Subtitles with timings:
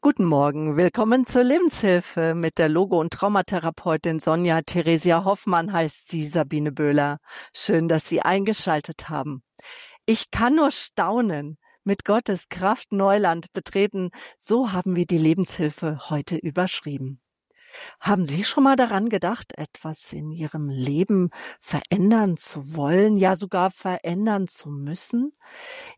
[0.00, 6.24] Guten Morgen, willkommen zur Lebenshilfe mit der Logo- und Traumatherapeutin Sonja Theresia Hoffmann heißt sie
[6.24, 7.18] Sabine Böhler.
[7.52, 9.42] Schön, dass Sie eingeschaltet haben.
[10.06, 16.36] Ich kann nur staunen, mit Gottes Kraft Neuland betreten, so haben wir die Lebenshilfe heute
[16.36, 17.20] überschrieben.
[18.00, 21.30] Haben Sie schon mal daran gedacht, etwas in Ihrem Leben
[21.60, 25.32] verändern zu wollen, ja sogar verändern zu müssen?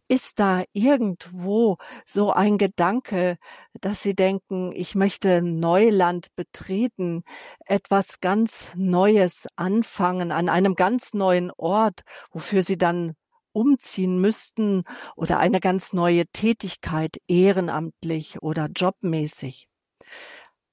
[0.08, 1.76] Ist da irgendwo
[2.06, 3.38] so ein Gedanke,
[3.80, 7.22] dass Sie denken, ich möchte Neuland betreten,
[7.66, 13.14] etwas ganz Neues anfangen, an einem ganz neuen Ort, wofür Sie dann
[13.52, 14.84] umziehen müssten
[15.16, 19.68] oder eine ganz neue Tätigkeit ehrenamtlich oder jobmäßig?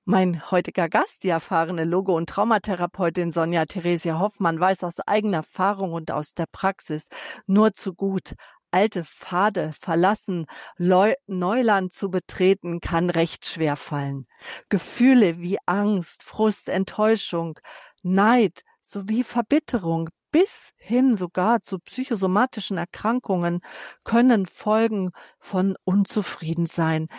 [0.10, 5.92] Mein heutiger Gast, die erfahrene Logo- und Traumatherapeutin Sonja Theresia Hoffmann, weiß aus eigener Erfahrung
[5.92, 7.10] und aus der Praxis
[7.46, 8.36] nur zu gut,
[8.72, 10.46] alte Pfade verlassen,
[10.78, 14.28] Leu Neuland zu betreten, kann recht schwer fallen.
[14.70, 17.60] Gefühle wie Angst, Frust, Enttäuschung,
[18.02, 23.60] Neid sowie Verbitterung bis hin sogar zu psychosomatischen Erkrankungen
[24.06, 27.10] können Folgen von Unzufriedensein,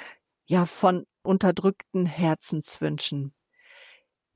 [0.47, 3.35] ja von unterdrückten Herzenswünschen.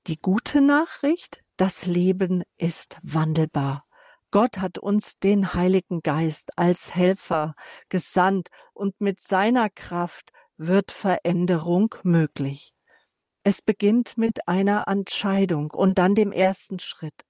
[0.07, 3.87] Die gute Nachricht, das Leben ist wandelbar.
[4.31, 7.55] Gott hat uns den Heiligen Geist als Helfer
[7.89, 12.75] gesandt und mit seiner Kraft wird Veränderung möglich.
[13.43, 17.25] Es beginnt mit einer Entscheidung und dann dem ersten Schritt.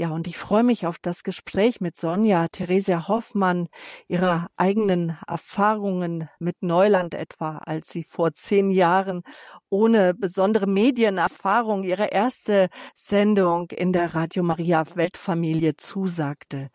[0.00, 3.68] Ja, und ich freue mich auf das Gespräch mit Sonja Theresia Hoffmann,
[4.08, 9.20] ihrer eigenen Erfahrungen mit Neuland etwa, als sie vor zehn Jahren
[9.68, 16.70] ohne besondere Medienerfahrung ihre erste Sendung in der Radio Maria Weltfamilie zusagte.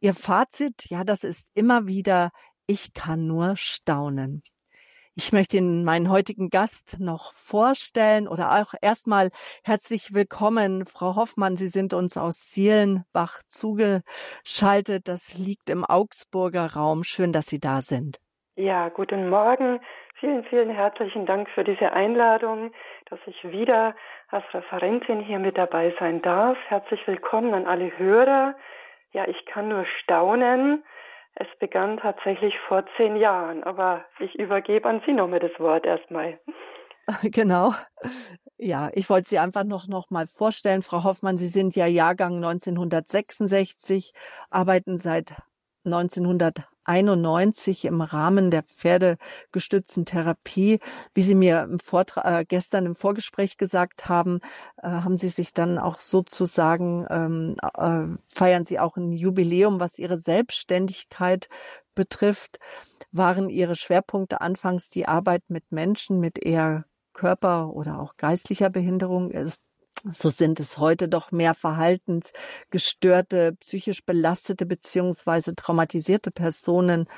[0.00, 2.32] Ihr Fazit, ja, das ist immer wieder,
[2.66, 4.42] ich kann nur staunen.
[5.16, 9.30] Ich möchte Ihnen meinen heutigen Gast noch vorstellen oder auch erstmal
[9.62, 11.54] herzlich willkommen, Frau Hoffmann.
[11.54, 15.06] Sie sind uns aus Seelenbach zugeschaltet.
[15.06, 17.04] Das liegt im Augsburger Raum.
[17.04, 18.18] Schön, dass Sie da sind.
[18.56, 19.78] Ja, guten Morgen.
[20.18, 22.72] Vielen, vielen herzlichen Dank für diese Einladung,
[23.08, 23.94] dass ich wieder
[24.30, 26.58] als Referentin hier mit dabei sein darf.
[26.66, 28.56] Herzlich willkommen an alle Hörer.
[29.12, 30.82] Ja, ich kann nur staunen,
[31.36, 36.38] es begann tatsächlich vor zehn Jahren, aber ich übergebe an Sie nochmal das Wort erstmal.
[37.22, 37.74] Genau.
[38.56, 40.80] Ja, ich wollte Sie einfach noch, noch mal vorstellen.
[40.80, 44.14] Frau Hoffmann, Sie sind ja Jahrgang 1966,
[44.48, 45.34] arbeiten seit
[45.84, 50.80] 1991 im Rahmen der pferdegestützten Therapie.
[51.14, 54.40] Wie Sie mir im Vortrag, äh, gestern im Vorgespräch gesagt haben,
[54.82, 59.98] äh, haben Sie sich dann auch sozusagen, ähm, äh, feiern Sie auch ein Jubiläum, was
[59.98, 61.48] Ihre Selbstständigkeit
[61.94, 62.58] betrifft.
[63.12, 69.30] Waren Ihre Schwerpunkte anfangs die Arbeit mit Menschen mit eher Körper- oder auch geistlicher Behinderung?
[69.30, 69.64] Ist
[70.12, 77.08] so sind es heute doch mehr verhaltensgestörte, psychisch belastete beziehungsweise traumatisierte Personen,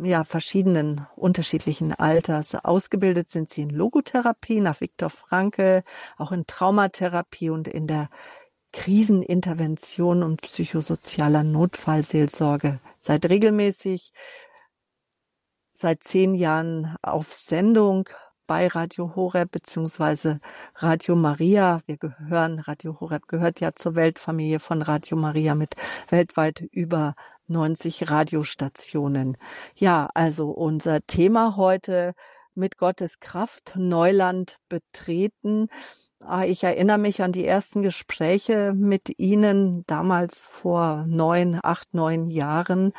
[0.00, 2.54] ja, verschiedenen unterschiedlichen Alters.
[2.54, 5.82] Ausgebildet sind sie in Logotherapie nach Viktor Frankl,
[6.16, 8.08] auch in Traumatherapie und in der
[8.72, 12.80] Krisenintervention und psychosozialer Notfallseelsorge.
[12.98, 14.12] Seit regelmäßig
[15.74, 18.08] seit zehn Jahren auf Sendung
[18.52, 20.38] bei Radio Horeb beziehungsweise
[20.74, 21.80] Radio Maria.
[21.86, 25.74] Wir gehören, Radio Horeb gehört ja zur Weltfamilie von Radio Maria mit
[26.10, 27.14] weltweit über
[27.46, 29.38] 90 Radiostationen.
[29.74, 32.12] Ja, also unser Thema heute
[32.54, 35.68] mit Gottes Kraft Neuland betreten.
[36.24, 42.28] Ah, ich erinnere mich an die ersten Gespräche mit Ihnen damals vor neun, acht, neun
[42.28, 42.92] Jahren.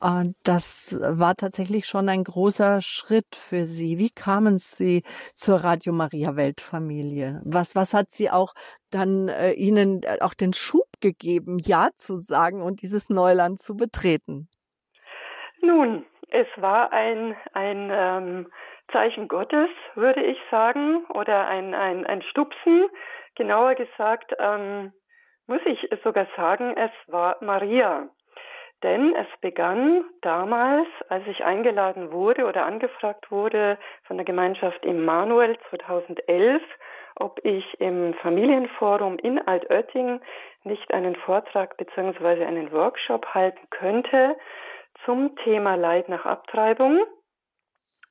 [0.00, 3.96] Ah, das war tatsächlich schon ein großer Schritt für Sie.
[3.96, 5.02] Wie kamen Sie
[5.34, 7.40] zur Radio Maria Weltfamilie?
[7.42, 8.52] Was, was hat Sie auch
[8.90, 13.76] dann äh, Ihnen äh, auch den Schub gegeben, Ja zu sagen und dieses Neuland zu
[13.76, 14.48] betreten?
[15.62, 18.46] Nun, es war ein, ein ähm,
[18.92, 22.88] Zeichen Gottes, würde ich sagen, oder ein, ein, ein Stupsen.
[23.34, 24.92] Genauer gesagt, ähm,
[25.46, 28.08] muss ich sogar sagen, es war Maria.
[28.82, 35.58] Denn es begann damals, als ich eingeladen wurde oder angefragt wurde von der Gemeinschaft Immanuel
[35.70, 36.62] 2011,
[37.16, 40.20] ob ich im Familienforum in Altötting
[40.62, 42.44] nicht einen Vortrag bzw.
[42.44, 44.36] einen Workshop halten könnte
[45.04, 47.00] zum Thema Leid nach Abtreibung.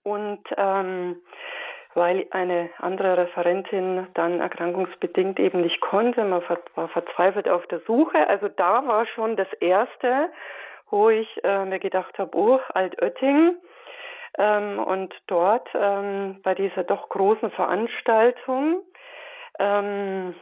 [0.07, 1.21] Und ähm,
[1.94, 6.44] weil eine andere Referentin dann erkrankungsbedingt eben nicht konnte, man
[6.75, 8.27] war verzweifelt auf der Suche.
[8.30, 10.30] Also da war schon das Erste,
[10.89, 13.57] wo ich äh, mir gedacht habe, oh, Altötting,
[14.38, 18.83] Ähm, und dort ähm, bei dieser doch großen Veranstaltung,
[19.57, 20.36] ähm,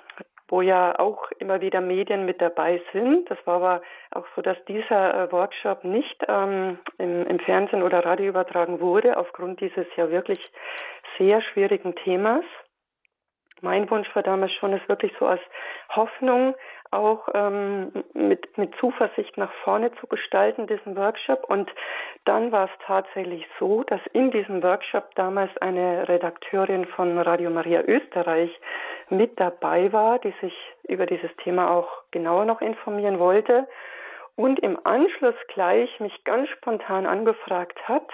[0.47, 3.29] wo ja auch immer wieder Medien mit dabei sind.
[3.29, 3.81] Das war aber
[4.11, 9.17] auch so, dass dieser äh, Workshop nicht ähm, im, im Fernsehen oder Radio übertragen wurde,
[9.17, 10.39] aufgrund dieses ja wirklich
[11.17, 12.43] sehr schwierigen Themas.
[13.61, 15.41] Mein Wunsch war damals schon, es wirklich so als
[15.95, 16.55] Hoffnung
[16.95, 21.43] auch ähm, mit, mit Zuversicht nach vorne zu gestalten, diesen Workshop.
[21.49, 21.69] Und
[22.25, 27.81] dann war es tatsächlich so, dass in diesem Workshop damals eine Redakteurin von Radio Maria
[27.81, 28.51] Österreich
[29.09, 30.53] mit dabei war, die sich
[30.87, 33.67] über dieses Thema auch genauer noch informieren wollte
[34.35, 38.07] und im Anschluss gleich mich ganz spontan angefragt hat,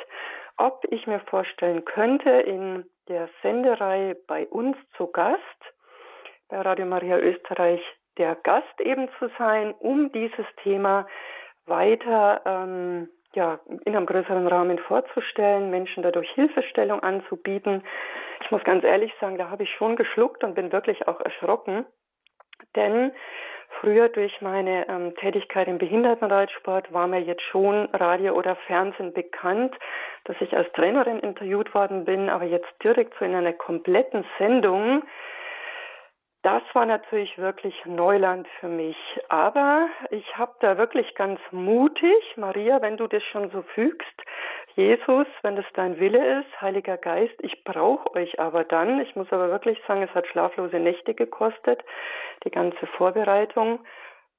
[0.57, 5.39] ob ich mir vorstellen könnte, in der Sendereihe bei uns zu Gast,
[6.49, 7.81] bei Radio Maria Österreich
[8.17, 11.07] der Gast eben zu sein, um dieses Thema
[11.65, 17.83] weiter ähm, ja, in einem größeren Rahmen vorzustellen, Menschen dadurch Hilfestellung anzubieten.
[18.43, 21.85] Ich muss ganz ehrlich sagen, da habe ich schon geschluckt und bin wirklich auch erschrocken,
[22.75, 23.13] denn
[23.79, 29.73] früher durch meine ähm, Tätigkeit im Behindertenreitsport war mir jetzt schon Radio oder Fernsehen bekannt,
[30.25, 35.03] dass ich als Trainerin interviewt worden bin, aber jetzt direkt so in einer kompletten Sendung
[36.43, 38.97] das war natürlich wirklich Neuland für mich.
[39.29, 44.07] Aber ich habe da wirklich ganz mutig, Maria, wenn du das schon so fügst,
[44.75, 49.01] Jesus, wenn das dein Wille ist, Heiliger Geist, ich brauche euch aber dann.
[49.01, 51.83] Ich muss aber wirklich sagen, es hat schlaflose Nächte gekostet,
[52.45, 53.79] die ganze Vorbereitung.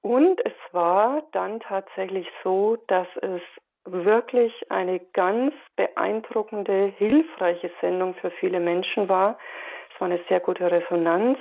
[0.00, 3.42] Und es war dann tatsächlich so, dass es
[3.84, 9.38] wirklich eine ganz beeindruckende, hilfreiche Sendung für viele Menschen war.
[9.94, 11.38] Es war eine sehr gute Resonanz.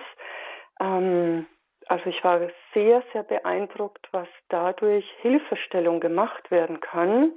[0.82, 1.46] Ähm,
[1.88, 2.40] also ich war
[2.74, 7.34] sehr, sehr beeindruckt, was dadurch Hilfestellung gemacht werden kann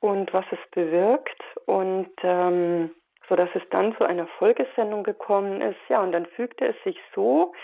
[0.00, 2.90] und was es bewirkt und ähm,
[3.28, 5.78] so dass es dann zu einer Folgesendung gekommen ist.
[5.88, 7.54] Ja, und dann fügte es sich so,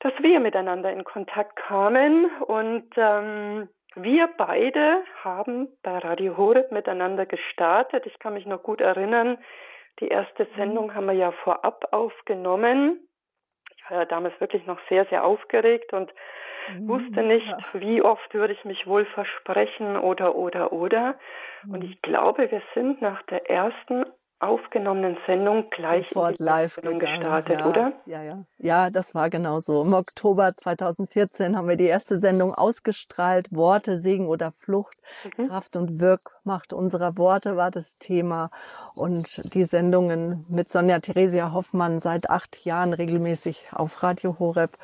[0.00, 7.26] dass wir miteinander in Kontakt kamen und ähm, wir beide haben bei Radio Horeb miteinander
[7.26, 8.06] gestartet.
[8.06, 9.38] Ich kann mich noch gut erinnern,
[10.00, 10.56] die erste mhm.
[10.56, 13.00] Sendung haben wir ja vorab aufgenommen
[13.88, 16.12] war ja damals wirklich noch sehr, sehr aufgeregt und
[16.72, 16.88] mhm.
[16.88, 21.16] wusste nicht, wie oft würde ich mich wohl versprechen oder, oder, oder.
[21.64, 21.90] Und mhm.
[21.90, 24.04] ich glaube, wir sind nach der ersten
[24.38, 27.92] aufgenommenen Sendung gleich Sofort live gestartet, ja, oder?
[28.04, 28.44] Ja, ja.
[28.58, 29.82] Ja, das war genau so.
[29.82, 33.48] Im Oktober 2014 haben wir die erste Sendung ausgestrahlt.
[33.50, 34.98] Worte, Segen oder Flucht,
[35.38, 35.48] mhm.
[35.48, 38.50] Kraft und Wirkmacht unserer Worte war das Thema.
[38.94, 44.76] Und die Sendungen mit Sonja Theresia Hoffmann seit acht Jahren regelmäßig auf Radio Horeb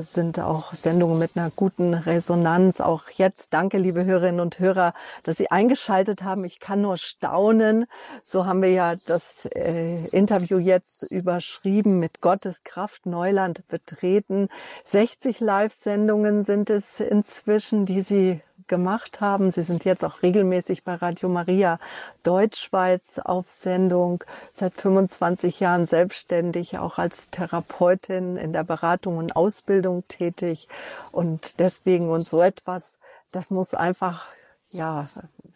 [0.00, 2.80] sind auch Sendungen mit einer guten Resonanz.
[2.80, 4.94] Auch jetzt danke, liebe Hörerinnen und Hörer,
[5.24, 6.44] dass Sie eingeschaltet haben.
[6.44, 7.86] Ich kann nur staunen.
[8.22, 14.48] So haben wir ja das äh, Interview jetzt überschrieben mit Gottes Kraft Neuland betreten.
[14.84, 19.50] 60 Live-Sendungen sind es inzwischen, die Sie gemacht haben.
[19.50, 21.78] Sie sind jetzt auch regelmäßig bei Radio Maria
[22.22, 30.04] Deutschschweiz auf Sendung, seit 25 Jahren selbstständig, auch als Therapeutin in der Beratung und Ausbildung
[30.08, 30.68] tätig.
[31.12, 32.98] Und deswegen und so etwas,
[33.32, 34.26] das muss einfach,
[34.70, 35.06] ja,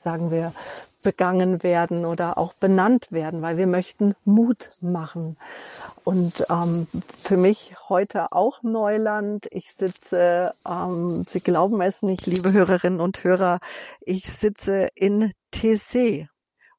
[0.03, 0.53] sagen wir,
[1.03, 5.37] begangen werden oder auch benannt werden, weil wir möchten Mut machen.
[6.05, 6.87] Und ähm,
[7.17, 9.47] für mich heute auch Neuland.
[9.50, 13.61] Ich sitze, ähm, Sie glauben es nicht, liebe Hörerinnen und Hörer,
[14.00, 16.28] ich sitze in TC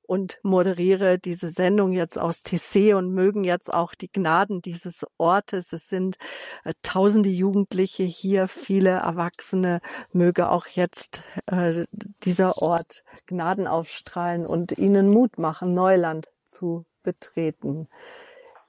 [0.09, 5.71] und moderiere diese Sendung jetzt aus TC und mögen jetzt auch die Gnaden dieses Ortes.
[5.71, 6.17] Es sind
[6.63, 11.85] äh, tausende Jugendliche hier, viele Erwachsene, möge auch jetzt äh,
[12.23, 17.87] dieser Ort Gnaden aufstrahlen und ihnen Mut machen, Neuland zu betreten.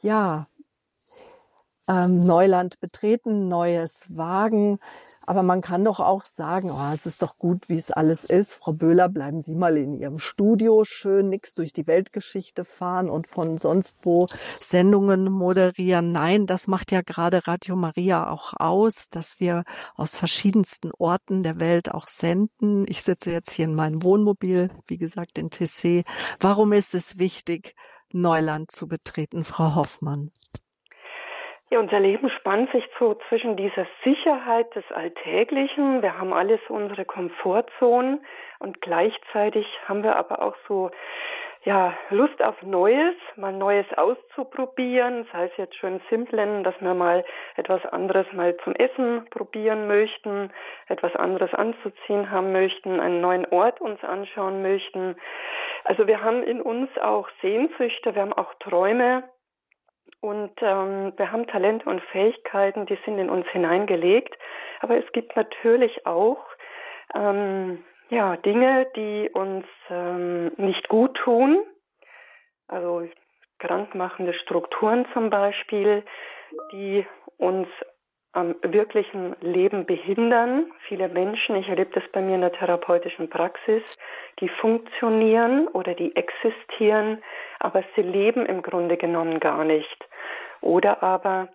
[0.03, 0.47] Ja,
[1.91, 4.79] ähm, Neuland betreten, Neues wagen.
[5.27, 8.55] Aber man kann doch auch sagen, oh, es ist doch gut, wie es alles ist.
[8.55, 13.27] Frau Böhler, bleiben Sie mal in Ihrem Studio schön, nix durch die Weltgeschichte fahren und
[13.27, 14.27] von sonst wo
[14.61, 16.13] Sendungen moderieren.
[16.13, 19.65] Nein, das macht ja gerade Radio Maria auch aus, dass wir
[19.97, 22.85] aus verschiedensten Orten der Welt auch senden.
[22.89, 26.05] Ich sitze jetzt hier in meinem Wohnmobil, wie gesagt, in TC.
[26.39, 27.75] Warum ist es wichtig,
[28.13, 30.31] Neuland zu betreten, Frau Hoffmann?
[31.73, 36.03] Ja, unser Leben spannt sich so zwischen dieser Sicherheit des Alltäglichen.
[36.03, 38.25] Wir haben alles unsere Komfortzonen
[38.59, 40.91] und gleichzeitig haben wir aber auch so
[41.63, 46.95] ja, Lust auf Neues, mal Neues auszuprobieren, sei es jetzt schon im Simplen, dass wir
[46.95, 47.25] mal
[47.55, 50.51] etwas anderes mal zum Essen probieren möchten,
[50.89, 55.15] etwas anderes anzuziehen haben möchten, einen neuen Ort uns anschauen möchten.
[55.85, 59.23] Also wir haben in uns auch Sehnsüchte, wir haben auch Träume
[60.21, 64.37] und ähm, wir haben Talente und Fähigkeiten, die sind in uns hineingelegt.
[64.81, 66.45] Aber es gibt natürlich auch
[67.15, 71.63] ähm, ja, Dinge, die uns ähm, nicht gut tun.
[72.69, 73.09] Also
[73.59, 76.05] krankmachende Strukturen zum Beispiel,
[76.73, 77.07] die
[77.39, 77.69] uns
[78.33, 80.71] am wirklichen Leben behindern.
[80.87, 83.83] Viele Menschen, ich erlebe das bei mir in der therapeutischen Praxis,
[84.39, 87.23] die funktionieren oder die existieren,
[87.59, 90.09] aber sie leben im Grunde genommen gar nicht.
[90.61, 91.49] Oder aber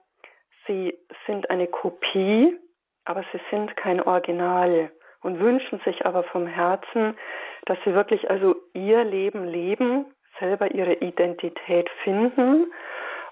[0.68, 2.58] sie sind eine Kopie,
[3.06, 4.92] aber sie sind kein Original
[5.22, 7.18] und wünschen sich aber vom Herzen,
[7.66, 10.06] dass sie wirklich also ihr Leben leben,
[10.40, 12.72] selber ihre Identität finden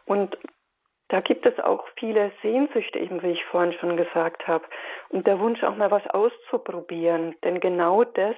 [0.06, 0.38] und
[1.10, 4.66] da gibt es auch viele Sehnsüchte, eben wie ich vorhin schon gesagt habe.
[5.10, 7.36] Und der Wunsch auch mal was auszuprobieren.
[7.44, 8.36] Denn genau das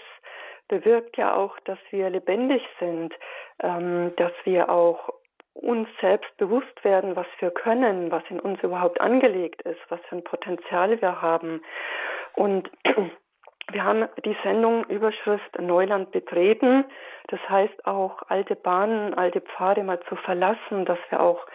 [0.68, 3.14] bewirkt ja auch, dass wir lebendig sind,
[3.62, 5.10] ähm, dass wir auch
[5.54, 10.18] uns selbst bewusst werden, was wir können, was in uns überhaupt angelegt ist, was für
[10.18, 11.62] ein Potenzial wir haben.
[12.34, 12.70] Und
[13.72, 16.84] wir haben die Sendung Überschrift Neuland betreten.
[17.28, 21.46] Das heißt auch alte Bahnen, alte Pfade mal zu verlassen, dass wir auch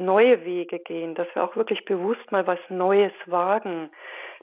[0.00, 3.90] neue Wege gehen, dass wir auch wirklich bewusst mal was Neues wagen,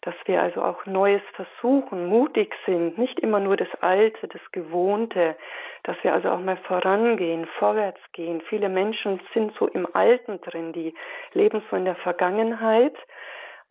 [0.01, 5.35] dass wir also auch Neues versuchen, mutig sind, nicht immer nur das Alte, das Gewohnte,
[5.83, 8.41] dass wir also auch mal vorangehen, vorwärts gehen.
[8.47, 10.93] Viele Menschen sind so im Alten drin, die
[11.33, 12.95] leben so in der Vergangenheit,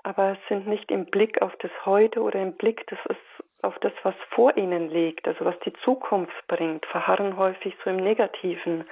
[0.03, 3.93] aber sind nicht im Blick auf das Heute oder im Blick das ist auf das,
[4.03, 8.85] was vor ihnen liegt, also was die Zukunft bringt, verharren häufig so im Negativen.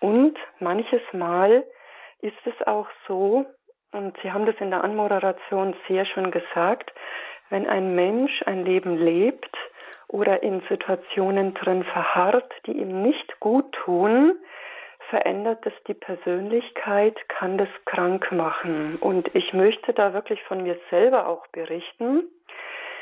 [0.00, 1.64] Und manches Mal
[2.22, 3.46] ist es auch so,
[3.92, 6.92] und Sie haben das in der Anmoderation sehr schön gesagt,
[7.48, 9.56] wenn ein Mensch ein Leben lebt
[10.08, 14.38] oder in Situationen drin verharrt, die ihm nicht gut tun,
[15.08, 18.96] verändert es die Persönlichkeit, kann das krank machen.
[19.00, 22.28] Und ich möchte da wirklich von mir selber auch berichten.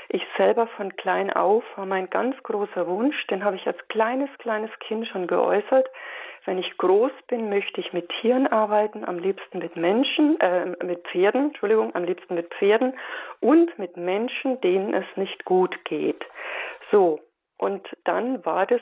[0.09, 4.31] Ich selber von klein auf war mein ganz großer Wunsch, den habe ich als kleines,
[4.39, 5.87] kleines Kind schon geäußert,
[6.49, 11.07] wenn ich groß bin, möchte ich mit Tieren arbeiten, am liebsten mit Menschen, äh, mit
[11.09, 12.95] Pferden, Entschuldigung, am liebsten mit Pferden
[13.40, 16.25] und mit Menschen, denen es nicht gut geht.
[16.90, 17.21] So.
[17.59, 18.81] Und dann war das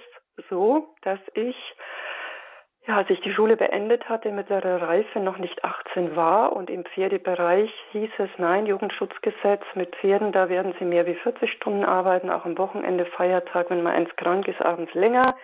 [0.48, 1.56] so, dass ich
[2.86, 6.84] ja, als ich die Schule beendet hatte, mittlere Reife noch nicht 18 war und im
[6.84, 12.30] Pferdebereich hieß es, nein, Jugendschutzgesetz mit Pferden, da werden sie mehr wie 40 Stunden arbeiten,
[12.30, 15.34] auch am Wochenende, Feiertag, wenn mal eins krank ist, abends länger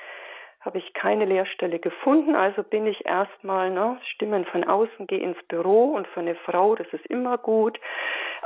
[0.63, 5.43] habe ich keine Lehrstelle gefunden, also bin ich erstmal, ne, Stimmen von außen, gehe ins
[5.49, 7.79] Büro und für eine Frau, das ist immer gut.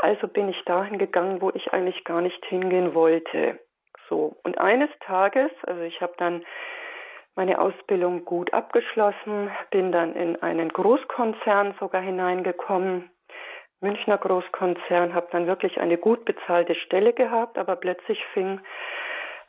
[0.01, 3.59] Also bin ich dahin gegangen, wo ich eigentlich gar nicht hingehen wollte.
[4.09, 6.45] So, und eines Tages, also ich habe dann
[7.35, 13.11] meine Ausbildung gut abgeschlossen, bin dann in einen Großkonzern sogar hineingekommen,
[13.81, 18.61] Münchner Großkonzern, habe dann wirklich eine gut bezahlte Stelle gehabt, aber plötzlich fing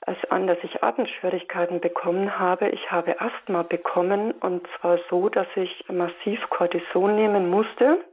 [0.06, 2.70] es an, dass ich Atemschwierigkeiten bekommen habe.
[2.70, 8.04] Ich habe Asthma bekommen und zwar so, dass ich massiv Cortison nehmen musste.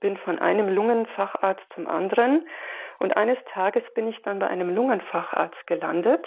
[0.00, 2.46] Bin von einem Lungenfacharzt zum anderen
[2.98, 6.24] und eines Tages bin ich dann bei einem Lungenfacharzt gelandet.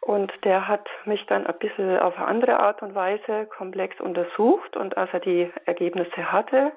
[0.00, 4.76] Und der hat mich dann ein bisschen auf eine andere Art und Weise komplex untersucht
[4.76, 6.72] und als er die Ergebnisse hatte,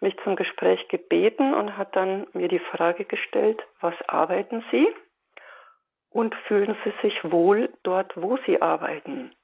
[0.00, 4.88] mich zum Gespräch gebeten und hat dann mir die Frage gestellt, was arbeiten Sie?
[6.14, 9.34] Und fühlen Sie sich wohl dort, wo Sie arbeiten.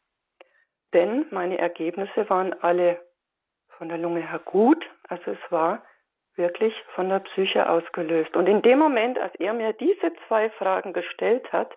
[0.95, 3.01] Denn meine Ergebnisse waren alle
[3.77, 5.83] von der Lunge her gut, also es war
[6.37, 8.37] wirklich von der Psyche ausgelöst.
[8.37, 11.75] Und in dem Moment, als er mir diese zwei Fragen gestellt hat,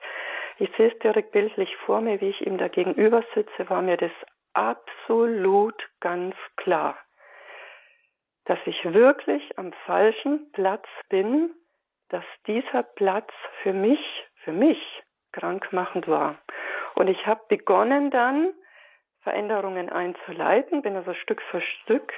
[0.59, 3.97] ich sehe es direkt bildlich vor mir, wie ich ihm da gegenüber sitze, war mir
[3.97, 4.11] das
[4.53, 6.95] absolut ganz klar,
[8.45, 11.51] dass ich wirklich am falschen Platz bin,
[12.09, 13.31] dass dieser Platz
[13.63, 13.99] für mich
[14.43, 14.79] für mich
[15.31, 16.35] krankmachend war.
[16.95, 18.53] Und ich habe begonnen dann,
[19.21, 22.13] Veränderungen einzuleiten, bin also Stück für Stück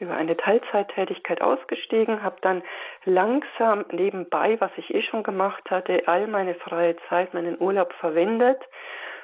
[0.00, 2.62] über eine Teilzeittätigkeit ausgestiegen, habe dann
[3.04, 8.60] langsam nebenbei, was ich eh schon gemacht hatte, all meine freie Zeit, meinen Urlaub verwendet,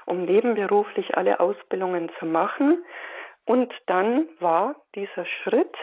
[0.06, 2.84] um nebenberuflich alle Ausbildungen zu machen.
[3.44, 5.76] Und dann war dieser Schritt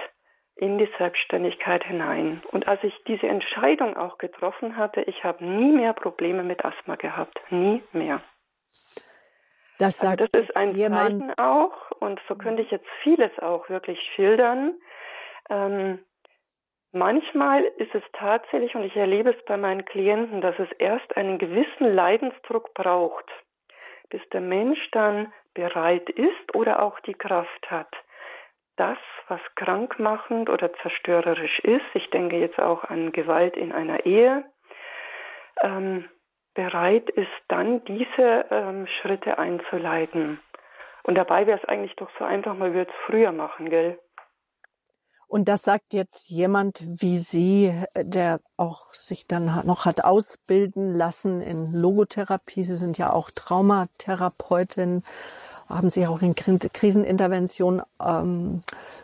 [0.59, 2.41] in die Selbstständigkeit hinein.
[2.51, 6.95] Und als ich diese Entscheidung auch getroffen hatte, ich habe nie mehr Probleme mit Asthma
[6.95, 7.39] gehabt.
[7.49, 8.21] Nie mehr.
[9.77, 13.31] Das sagt also das ist ein jemand Zeichen auch, und so könnte ich jetzt vieles
[13.39, 14.73] auch wirklich schildern.
[15.49, 15.99] Ähm,
[16.91, 21.37] manchmal ist es tatsächlich, und ich erlebe es bei meinen Klienten, dass es erst einen
[21.37, 23.31] gewissen Leidensdruck braucht,
[24.09, 27.93] bis der Mensch dann bereit ist oder auch die Kraft hat,
[28.79, 34.45] das, was krankmachend oder zerstörerisch ist, ich denke jetzt auch an Gewalt in einer Ehe,
[35.61, 36.09] ähm,
[36.53, 40.39] bereit ist, dann diese ähm, Schritte einzuleiten.
[41.03, 43.99] Und dabei wäre es eigentlich doch so einfach, mal würde es früher machen, gell?
[45.27, 51.39] Und das sagt jetzt jemand wie Sie, der auch sich dann noch hat ausbilden lassen
[51.39, 52.63] in Logotherapie.
[52.63, 55.03] Sie sind ja auch Traumatherapeutin
[55.69, 58.61] haben sich auch in Krisenintervention ähm,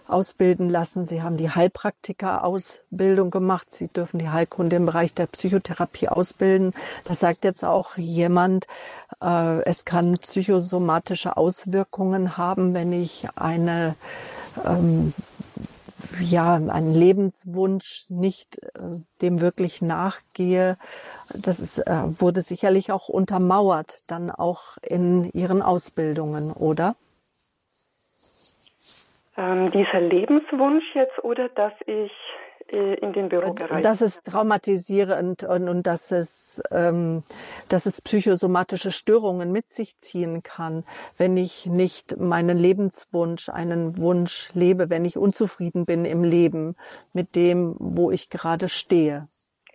[0.07, 1.05] ausbilden lassen.
[1.05, 3.67] Sie haben die Heilpraktiker-Ausbildung gemacht.
[3.69, 6.73] Sie dürfen die Heilkunde im Bereich der Psychotherapie ausbilden.
[7.05, 8.65] Das sagt jetzt auch jemand,
[9.21, 13.95] äh, es kann psychosomatische Auswirkungen haben, wenn ich eine
[14.65, 15.13] ähm,
[16.19, 20.77] ja, einen Lebenswunsch nicht äh, dem wirklich nachgehe.
[21.33, 26.95] Das ist, äh, wurde sicherlich auch untermauert, dann auch in Ihren Ausbildungen, oder?
[29.37, 32.11] Ähm, dieser Lebenswunsch jetzt oder dass ich
[32.67, 33.83] in den Bürobereich.
[33.83, 37.23] Das ist traumatisierend und, und dass es, ähm,
[37.69, 40.83] dass es psychosomatische Störungen mit sich ziehen kann,
[41.17, 46.75] wenn ich nicht meinen Lebenswunsch, einen Wunsch lebe, wenn ich unzufrieden bin im Leben
[47.13, 49.25] mit dem, wo ich gerade stehe.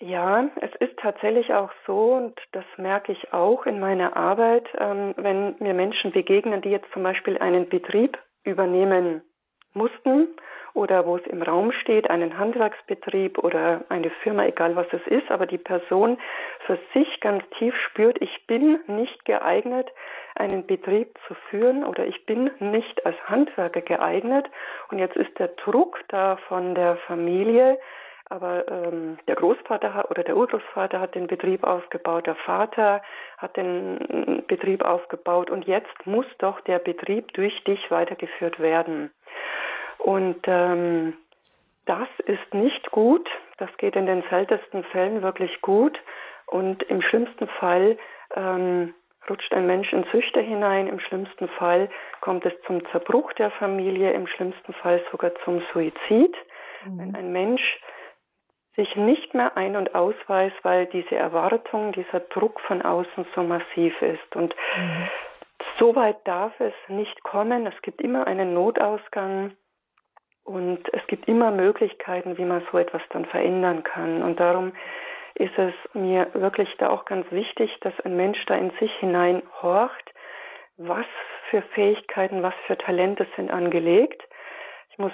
[0.00, 5.14] Ja, es ist tatsächlich auch so und das merke ich auch in meiner Arbeit, ähm,
[5.16, 9.22] wenn mir Menschen begegnen, die jetzt zum Beispiel einen Betrieb übernehmen
[9.74, 10.28] mussten
[10.74, 15.30] oder wo es im Raum steht, einen Handwerksbetrieb oder eine Firma, egal was es ist,
[15.30, 16.18] aber die Person
[16.66, 19.88] für sich ganz tief spürt, ich bin nicht geeignet,
[20.36, 24.46] einen Betrieb zu führen oder ich bin nicht als Handwerker geeignet
[24.90, 27.78] und jetzt ist der Druck da von der Familie,
[28.30, 33.02] aber ähm, der Großvater hat, oder der Urgroßvater hat den Betrieb aufgebaut, der Vater
[33.38, 39.10] hat den Betrieb aufgebaut und jetzt muss doch der Betrieb durch dich weitergeführt werden.
[40.04, 41.14] Und ähm,
[41.86, 43.28] das ist nicht gut.
[43.58, 45.98] Das geht in den seltensten Fällen wirklich gut.
[46.46, 47.96] Und im schlimmsten Fall
[48.34, 48.94] ähm,
[49.28, 50.86] rutscht ein Mensch in Süchte hinein.
[50.86, 51.88] Im schlimmsten Fall
[52.20, 54.12] kommt es zum Zerbruch der Familie.
[54.12, 56.34] Im schlimmsten Fall sogar zum Suizid.
[56.84, 56.98] Mhm.
[56.98, 57.80] Wenn ein Mensch
[58.76, 64.00] sich nicht mehr ein- und ausweist, weil diese Erwartung, dieser Druck von außen so massiv
[64.00, 64.36] ist.
[64.36, 65.08] Und mhm.
[65.78, 67.66] so weit darf es nicht kommen.
[67.66, 69.52] Es gibt immer einen Notausgang.
[70.44, 74.22] Und es gibt immer Möglichkeiten, wie man so etwas dann verändern kann.
[74.22, 74.72] Und darum
[75.34, 79.42] ist es mir wirklich da auch ganz wichtig, dass ein Mensch da in sich hinein
[79.62, 80.12] horcht,
[80.76, 81.06] was
[81.50, 84.22] für Fähigkeiten, was für Talente sind angelegt.
[84.90, 85.12] Ich muss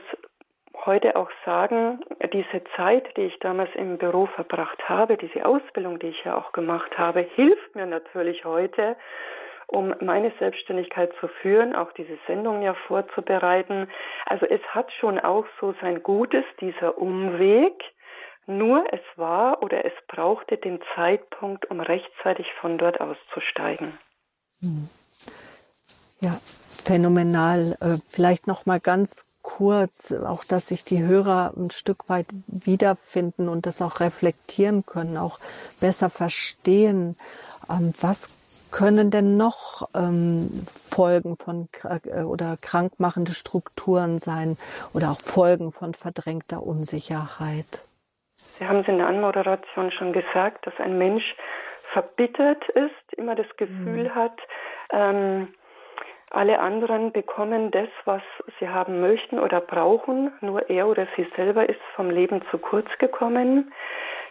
[0.85, 2.01] heute auch sagen,
[2.33, 6.53] diese Zeit, die ich damals im Büro verbracht habe, diese Ausbildung, die ich ja auch
[6.53, 8.97] gemacht habe, hilft mir natürlich heute,
[9.67, 13.89] um meine Selbstständigkeit zu führen, auch diese Sendung ja vorzubereiten.
[14.25, 17.75] Also es hat schon auch so sein Gutes, dieser Umweg.
[18.47, 23.99] Nur es war oder es brauchte den Zeitpunkt, um rechtzeitig von dort auszusteigen.
[24.61, 24.89] Hm.
[26.21, 26.39] Ja,
[26.85, 27.77] phänomenal.
[27.81, 33.49] Äh, vielleicht noch mal ganz kurz, auch dass sich die Hörer ein Stück weit wiederfinden
[33.49, 35.39] und das auch reflektieren können, auch
[35.81, 37.17] besser verstehen.
[37.69, 38.35] Ähm, was
[38.77, 44.57] können denn noch ähm, Folgen von äh, oder krankmachende Strukturen sein
[44.95, 47.87] oder auch Folgen von verdrängter Unsicherheit?
[48.59, 51.25] Sie haben es in der Anmoderation schon gesagt, dass ein Mensch
[51.93, 54.15] verbittert ist, immer das Gefühl mhm.
[54.15, 54.39] hat,
[54.91, 55.49] ähm,
[56.31, 58.23] alle anderen bekommen das, was
[58.59, 62.89] sie haben möchten oder brauchen, nur er oder sie selber ist vom Leben zu kurz
[62.99, 63.73] gekommen,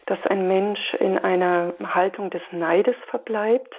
[0.06, 3.74] dass ein Mensch in einer Haltung des Neides verbleibt,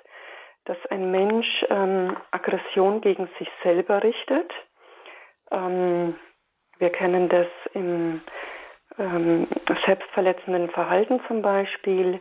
[0.66, 4.52] dass ein Mensch ähm, Aggression gegen sich selber richtet.
[5.50, 6.16] Ähm,
[6.78, 8.20] wir kennen das im
[8.98, 9.48] ähm,
[9.86, 12.20] selbstverletzenden Verhalten zum Beispiel,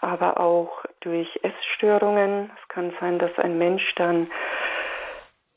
[0.00, 2.50] aber auch durch Essstörungen.
[2.60, 4.30] Es kann sein, dass ein Mensch dann,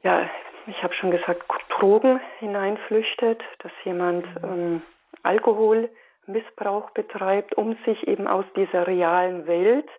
[0.03, 0.29] ja,
[0.67, 1.43] ich habe schon gesagt,
[1.79, 4.81] Drogen hineinflüchtet, dass jemand ähm,
[5.23, 9.89] Alkoholmissbrauch betreibt, um sich eben aus dieser realen Welt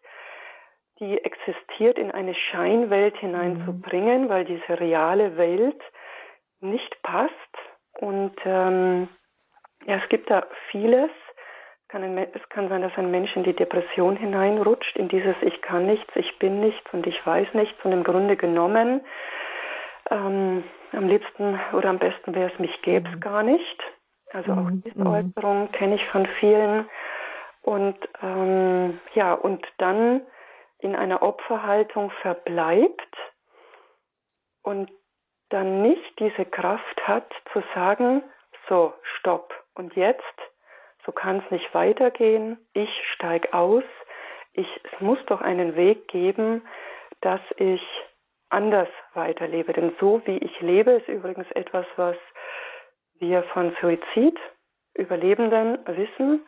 [1.00, 4.28] die existiert, in eine Scheinwelt hineinzubringen, mhm.
[4.28, 5.80] weil diese reale Welt
[6.60, 7.32] nicht passt.
[7.98, 9.08] Und ähm,
[9.86, 11.10] ja, es gibt da vieles.
[11.88, 15.60] Kann ein, es kann sein, dass ein Mensch in die Depression hineinrutscht, in dieses Ich
[15.62, 17.82] kann nichts, ich bin nichts und ich weiß nichts.
[17.84, 19.00] Und im Grunde genommen,
[20.10, 23.20] ähm, am liebsten oder am besten wäre es, mich gäbe es mhm.
[23.20, 23.82] gar nicht.
[24.32, 24.82] Also auch mhm.
[24.84, 26.88] diese Äußerung kenne ich von vielen.
[27.62, 30.22] Und ähm, ja, und dann
[30.80, 33.16] in einer Opferhaltung verbleibt
[34.62, 34.90] und
[35.50, 38.22] dann nicht diese Kraft hat zu sagen,
[38.68, 39.52] so, stopp.
[39.74, 40.22] Und jetzt,
[41.04, 42.58] so kann es nicht weitergehen.
[42.72, 43.84] Ich steige aus.
[44.52, 46.62] Ich, es muss doch einen Weg geben,
[47.20, 47.82] dass ich
[48.48, 49.72] anders weiterlebe.
[49.72, 52.16] Denn so wie ich lebe, ist übrigens etwas, was
[53.18, 54.38] wir von Suizid
[54.94, 56.46] Überlebenden wissen,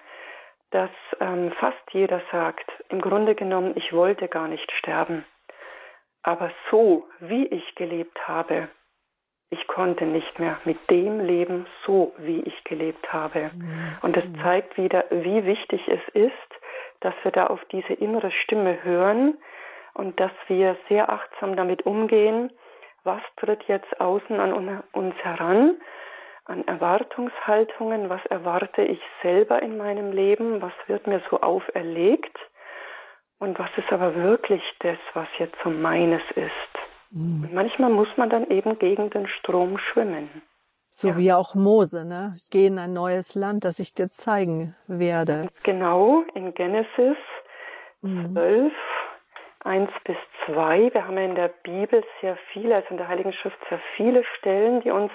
[0.72, 5.24] dass ähm, fast jeder sagt, im Grunde genommen, ich wollte gar nicht sterben.
[6.22, 8.68] Aber so, wie ich gelebt habe,
[9.50, 13.50] ich konnte nicht mehr mit dem leben, so wie ich gelebt habe.
[13.54, 13.98] Mhm.
[14.00, 16.32] Und das zeigt wieder, wie wichtig es ist,
[17.00, 19.36] dass wir da auf diese innere Stimme hören
[19.94, 22.50] und dass wir sehr achtsam damit umgehen,
[23.04, 25.76] was tritt jetzt außen an uns heran,
[26.44, 32.36] an Erwartungshaltungen, was erwarte ich selber in meinem Leben, was wird mir so auferlegt
[33.38, 37.10] und was ist aber wirklich das, was jetzt so meines ist.
[37.10, 37.44] Mhm.
[37.44, 40.42] Und manchmal muss man dann eben gegen den Strom schwimmen.
[40.90, 41.16] So ja.
[41.16, 42.32] wie auch Mose, ne?
[42.50, 45.48] Geh in ein neues Land, das ich dir zeigen werde.
[45.64, 47.16] Genau, in Genesis
[48.02, 48.32] mhm.
[48.32, 48.72] 12,
[49.64, 50.92] 1 bis 2.
[50.92, 54.22] Wir haben ja in der Bibel sehr viele, also in der Heiligen Schrift sehr viele
[54.38, 55.10] Stellen, die uns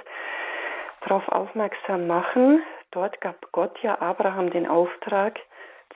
[1.07, 2.61] darauf aufmerksam machen.
[2.91, 5.39] Dort gab Gott ja Abraham den Auftrag,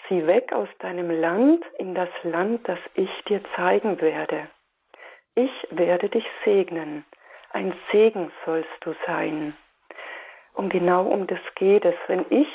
[0.08, 4.48] zieh weg aus deinem Land in das Land, das ich dir zeigen werde.
[5.36, 7.06] Ich werde dich segnen.
[7.52, 9.56] Ein Segen sollst du sein.
[10.54, 11.96] Und genau um das geht es.
[12.08, 12.48] Wenn ich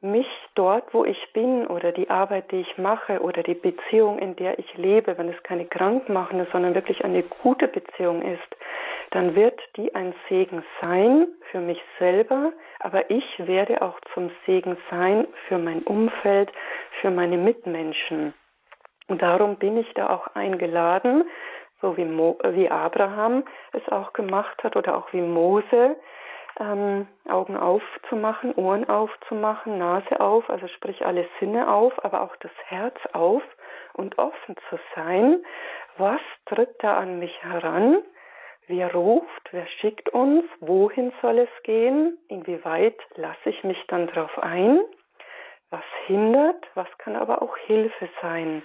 [0.00, 4.36] mich dort, wo ich bin oder die Arbeit, die ich mache oder die Beziehung, in
[4.36, 8.56] der ich lebe, wenn es keine krankmachende, sondern wirklich eine gute Beziehung ist,
[9.14, 14.76] dann wird die ein Segen sein für mich selber, aber ich werde auch zum Segen
[14.90, 16.50] sein für mein Umfeld,
[17.00, 18.34] für meine Mitmenschen.
[19.06, 21.24] Und darum bin ich da auch eingeladen,
[21.80, 25.94] so wie, Mo, wie Abraham es auch gemacht hat oder auch wie Mose,
[26.58, 32.52] ähm, Augen aufzumachen, Ohren aufzumachen, Nase auf, also sprich alle Sinne auf, aber auch das
[32.66, 33.42] Herz auf
[33.92, 35.44] und offen zu sein.
[35.98, 38.02] Was tritt da an mich heran?
[38.66, 39.48] Wer ruft?
[39.50, 40.44] Wer schickt uns?
[40.60, 42.18] Wohin soll es gehen?
[42.28, 44.80] Inwieweit lasse ich mich dann darauf ein?
[45.70, 46.64] Was hindert?
[46.74, 48.62] Was kann aber auch Hilfe sein?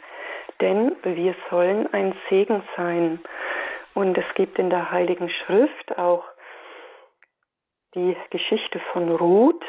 [0.61, 3.19] denn wir sollen ein Segen sein.
[3.93, 6.23] Und es gibt in der Heiligen Schrift auch
[7.95, 9.63] die Geschichte von Ruth,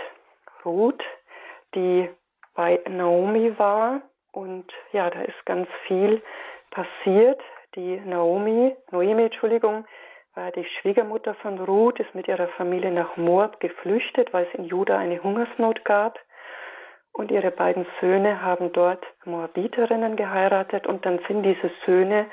[0.64, 1.02] Ruth,
[1.74, 2.08] die
[2.54, 4.02] bei Naomi war.
[4.32, 6.22] Und ja, da ist ganz viel
[6.70, 7.40] passiert.
[7.76, 9.86] Die Naomi, Noemi, Entschuldigung,
[10.40, 14.64] war die Schwiegermutter von Ruth, ist mit ihrer Familie nach Moab geflüchtet, weil es in
[14.64, 16.18] Juda eine Hungersnot gab
[17.12, 22.24] und ihre beiden Söhne haben dort Moabiterinnen geheiratet und dann sind diese Söhne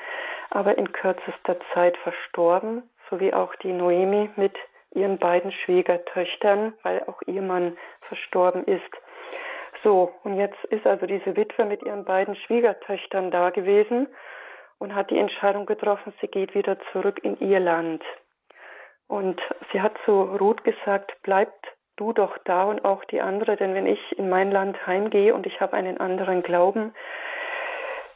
[0.48, 4.56] aber in kürzester Zeit verstorben, so wie auch die Noemi mit
[4.94, 7.76] ihren beiden Schwiegertöchtern, weil auch ihr Mann
[8.08, 8.90] verstorben ist.
[9.82, 14.08] So, und jetzt ist also diese Witwe mit ihren beiden Schwiegertöchtern da gewesen
[14.78, 18.02] und hat die Entscheidung getroffen, sie geht wieder zurück in ihr Land.
[19.06, 19.40] Und
[19.72, 23.86] sie hat zu Ruth gesagt, bleibt du doch da und auch die andere, denn wenn
[23.86, 26.94] ich in mein Land heimgehe und ich habe einen anderen Glauben,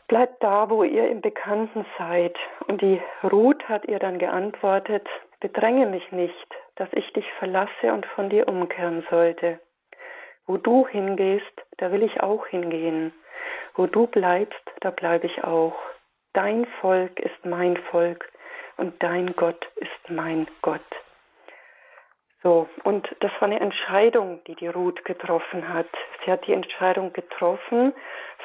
[0.09, 2.37] bleibt da, wo ihr im Bekannten seid.
[2.67, 5.09] Und die Ruth hat ihr dann geantwortet,
[5.41, 9.59] bedränge mich nicht, dass ich dich verlasse und von dir umkehren sollte.
[10.47, 13.13] Wo du hingehst, da will ich auch hingehen.
[13.75, 15.75] Wo du bleibst, da bleibe ich auch.
[16.35, 18.31] Dein Volk ist mein Volk
[18.77, 20.81] und dein Gott ist mein Gott.
[22.43, 25.87] So, und das war eine Entscheidung, die die Ruth getroffen hat.
[26.25, 27.93] Sie hat die Entscheidung getroffen,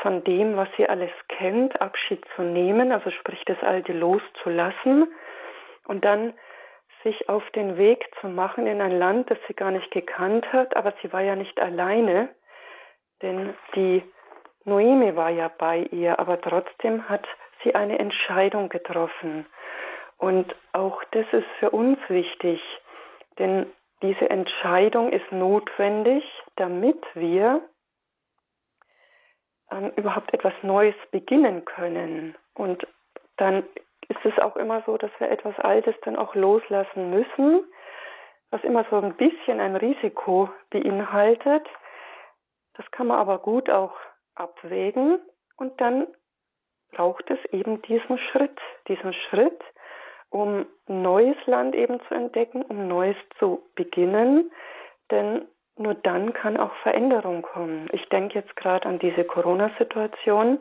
[0.02, 5.12] von dem, was sie alles kennt, Abschied zu nehmen, also sprich das Alte loszulassen
[5.88, 6.34] und dann
[7.04, 10.76] sich auf den Weg zu machen in ein Land, das sie gar nicht gekannt hat,
[10.76, 12.30] aber sie war ja nicht alleine,
[13.24, 14.04] denn die
[14.66, 17.26] Noemi war ja bei ihr, aber trotzdem hat
[17.68, 19.46] sie eine Entscheidung getroffen.
[20.18, 22.62] Und auch das ist für uns wichtig,
[23.38, 26.24] denn diese Entscheidung ist notwendig,
[26.56, 27.62] damit wir
[29.72, 32.36] ähm, überhaupt etwas Neues beginnen können.
[32.54, 32.88] Und
[33.38, 33.64] dann
[34.08, 37.64] ist es auch immer so, dass wir etwas Altes dann auch loslassen müssen,
[38.50, 41.68] was immer so ein bisschen ein Risiko beinhaltet.
[42.76, 43.96] Das kann man aber gut auch
[44.36, 45.20] abwägen
[45.58, 46.08] und dann
[46.92, 49.62] braucht es eben diesen Schritt, diesen Schritt,
[50.30, 54.52] um neues Land eben zu entdecken, um Neues zu beginnen.
[55.12, 55.48] Denn
[55.78, 57.88] nur dann kann auch Veränderung kommen.
[57.92, 60.60] Ich denke jetzt gerade an diese Corona-Situation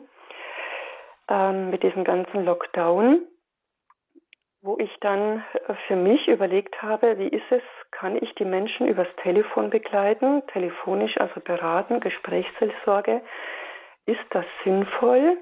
[1.29, 3.25] ähm, mit diesem ganzen Lockdown.
[4.61, 7.61] wo ich dann äh, für mich überlegt habe, wie ist es,
[7.91, 13.21] kann ich die Menschen übers Telefon begleiten, telefonisch also beraten, Gesprächsseelsorge,
[14.05, 15.37] ist das sinnvoll?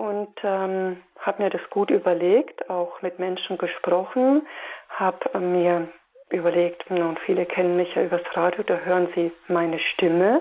[0.00, 4.46] Und ähm, habe mir das gut überlegt, auch mit Menschen gesprochen,
[4.88, 5.88] habe mir
[6.30, 10.40] überlegt, und viele kennen mich ja übers Radio, da hören sie meine Stimme.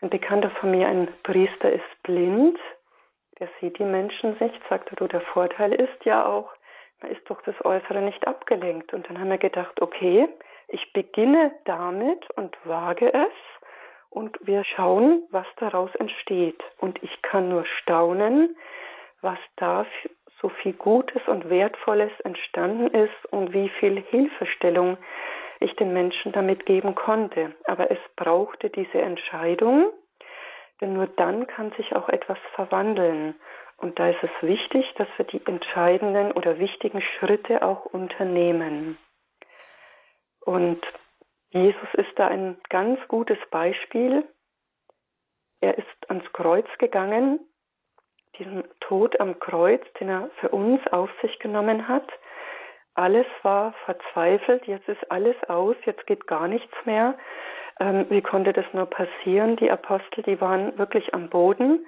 [0.00, 2.58] Ein Bekannter von mir, ein Priester, ist blind,
[3.40, 6.50] der sieht die Menschen nicht, sagte du, der Vorteil ist ja auch,
[7.02, 8.94] man ist durch das Äußere nicht abgelenkt.
[8.94, 10.26] Und dann haben wir gedacht, okay,
[10.68, 13.61] ich beginne damit und wage es
[14.12, 16.62] und wir schauen, was daraus entsteht.
[16.78, 18.56] Und ich kann nur staunen,
[19.22, 19.86] was da
[20.40, 24.98] so viel Gutes und Wertvolles entstanden ist und wie viel Hilfestellung
[25.60, 27.54] ich den Menschen damit geben konnte.
[27.64, 29.90] Aber es brauchte diese Entscheidung,
[30.80, 33.34] denn nur dann kann sich auch etwas verwandeln.
[33.78, 38.98] Und da ist es wichtig, dass wir die entscheidenden oder wichtigen Schritte auch unternehmen.
[40.44, 40.82] Und
[41.52, 44.24] Jesus ist da ein ganz gutes Beispiel.
[45.60, 47.40] Er ist ans Kreuz gegangen,
[48.38, 52.08] diesen Tod am Kreuz, den er für uns auf sich genommen hat.
[52.94, 57.16] Alles war verzweifelt, jetzt ist alles aus, jetzt geht gar nichts mehr.
[57.80, 59.56] Ähm, wie konnte das nur passieren?
[59.56, 61.86] Die Apostel, die waren wirklich am Boden.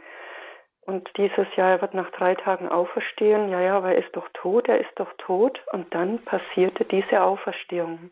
[0.82, 3.48] Und dieses Jahr, er wird nach drei Tagen auferstehen.
[3.48, 5.62] Ja, ja, aber er ist doch tot, er ist doch tot.
[5.72, 8.10] Und dann passierte diese Auferstehung.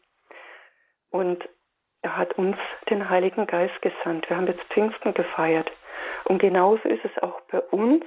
[1.12, 1.48] Und
[2.02, 2.56] er hat uns
[2.90, 4.28] den Heiligen Geist gesandt.
[4.28, 5.70] Wir haben jetzt Pfingsten gefeiert.
[6.24, 8.04] Und genauso ist es auch bei uns.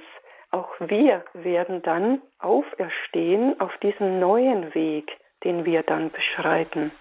[0.50, 5.10] Auch wir werden dann auferstehen auf diesem neuen Weg,
[5.44, 6.92] den wir dann beschreiten.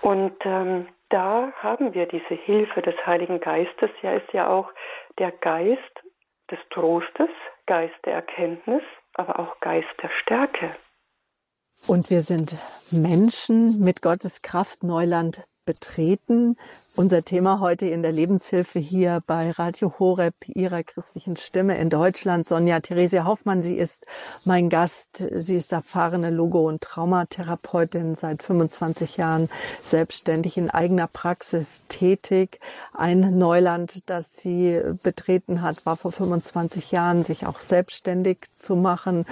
[0.00, 3.90] Und ähm, da haben wir diese Hilfe des Heiligen Geistes.
[4.02, 4.70] Ja, ist ja auch
[5.18, 6.00] der Geist
[6.50, 7.28] des Trostes,
[7.66, 8.82] Geist der Erkenntnis,
[9.14, 10.74] aber auch Geist der Stärke.
[11.86, 12.54] Und wir sind
[12.90, 16.56] Menschen mit Gottes Kraft Neuland betreten.
[16.96, 22.48] Unser Thema heute in der Lebenshilfe hier bei Radio Horeb, Ihrer christlichen Stimme in Deutschland.
[22.48, 24.06] Sonja Theresia Hoffmann, sie ist
[24.44, 25.22] mein Gast.
[25.30, 29.48] Sie ist erfahrene Logo- und Traumatherapeutin, seit 25 Jahren
[29.84, 32.58] selbstständig in eigener Praxis tätig.
[32.92, 39.26] Ein Neuland, das sie betreten hat, war vor 25 Jahren, sich auch selbstständig zu machen.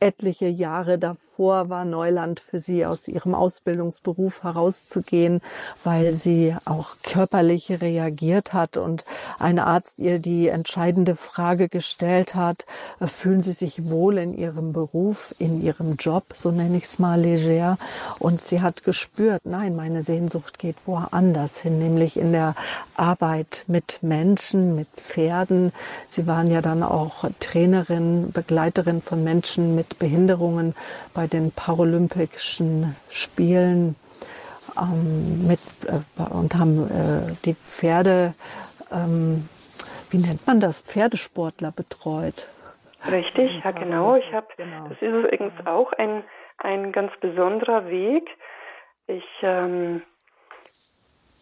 [0.00, 5.40] Etliche Jahre davor war Neuland für sie, aus ihrem Ausbildungsberuf herauszugehen,
[5.84, 9.04] weil sie auch körperlich reagiert hat und
[9.38, 12.64] ein Arzt ihr die entscheidende Frage gestellt hat,
[12.98, 16.98] äh, fühlen Sie sich wohl in Ihrem Beruf, in Ihrem Job, so nenne ich es
[16.98, 17.76] mal leger.
[18.18, 22.54] Und sie hat gespürt, nein, meine Sehnsucht geht woanders hin, nämlich in der
[22.96, 25.72] Arbeit mit Menschen, mit Pferden.
[26.08, 30.74] Sie waren ja dann auch Trainerin, Begleiterin von Menschen mit Behinderungen
[31.12, 33.96] bei den Paralympischen Spielen
[34.80, 38.34] ähm, mit äh, und haben äh, die Pferde,
[38.92, 39.48] ähm,
[40.10, 42.48] wie nennt man das, Pferdesportler betreut.
[43.10, 44.16] Richtig, ja genau.
[44.16, 44.88] Ich habe, genau.
[44.88, 46.24] das ist übrigens auch ein
[46.58, 48.28] ein ganz besonderer Weg.
[49.06, 50.02] Ich ähm,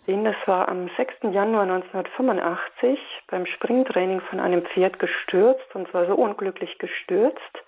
[0.06, 1.32] bin, das war am 6.
[1.32, 7.61] Januar 1985 beim Springtraining von einem Pferd gestürzt und zwar so unglücklich gestürzt,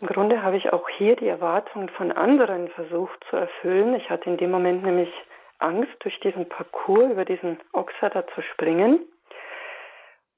[0.00, 3.94] im Grunde habe ich auch hier die Erwartungen von anderen versucht zu erfüllen.
[3.94, 5.12] Ich hatte in dem Moment nämlich
[5.58, 7.58] Angst, durch diesen Parcours über diesen
[8.00, 9.00] da zu springen.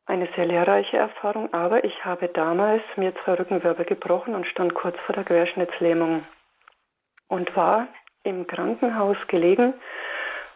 [0.07, 4.97] Eine sehr lehrreiche Erfahrung, aber ich habe damals mir zwei Rückenwirbel gebrochen und stand kurz
[5.05, 6.25] vor der Querschnittslähmung
[7.29, 7.89] und war
[8.23, 9.75] im Krankenhaus gelegen.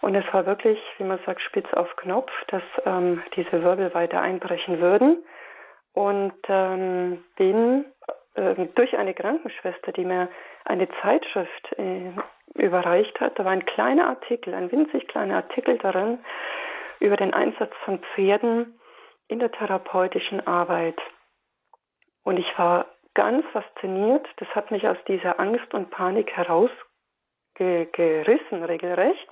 [0.03, 4.21] Und es war wirklich, wie man sagt, spitz auf Knopf, dass ähm, diese Wirbel weiter
[4.21, 5.23] einbrechen würden.
[5.93, 7.85] Und ähm, bin
[8.35, 10.29] durch eine Krankenschwester, die mir
[10.65, 12.13] eine Zeitschrift äh,
[12.55, 13.39] überreicht hat.
[13.39, 16.19] Da war ein kleiner Artikel, ein winzig kleiner Artikel darin
[17.01, 18.79] über den Einsatz von Pferden
[19.29, 20.99] in der therapeutischen Arbeit.
[22.23, 24.27] Und ich war ganz fasziniert.
[24.37, 29.29] Das hat mich aus dieser Angst und Panik herausgerissen, regelrecht.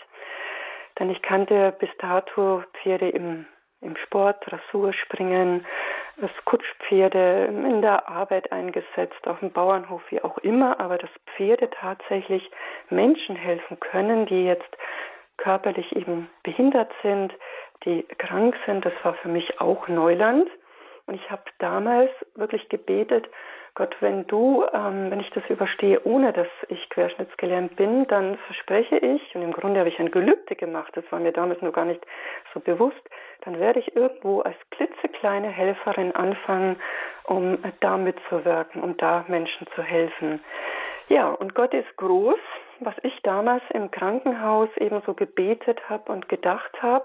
[0.99, 3.47] Denn ich kannte bis dato Pferde im,
[3.81, 5.65] im Sport, Dressurspringen,
[6.21, 11.71] das Kutschpferde in der Arbeit eingesetzt, auf dem Bauernhof, wie auch immer, aber dass Pferde
[11.71, 12.51] tatsächlich
[12.91, 14.77] Menschen helfen können, die jetzt
[15.37, 17.33] körperlich eben behindert sind,
[17.85, 20.49] die krank sind, das war für mich auch Neuland.
[21.07, 23.29] Und ich habe damals wirklich gebetet,
[23.79, 28.97] Gott, wenn du, ähm, wenn ich das überstehe, ohne dass ich querschnittsgelähmt bin, dann verspreche
[28.97, 31.85] ich, und im Grunde habe ich ein Gelübde gemacht, das war mir damals nur gar
[31.85, 32.05] nicht
[32.53, 33.01] so bewusst,
[33.43, 36.75] dann werde ich irgendwo als klitzekleine Helferin anfangen,
[37.23, 40.41] um da mitzuwirken, um da Menschen zu helfen.
[41.09, 42.41] Ja, und Gott ist groß.
[42.81, 47.05] Was ich damals im Krankenhaus eben so gebetet habe und gedacht habe,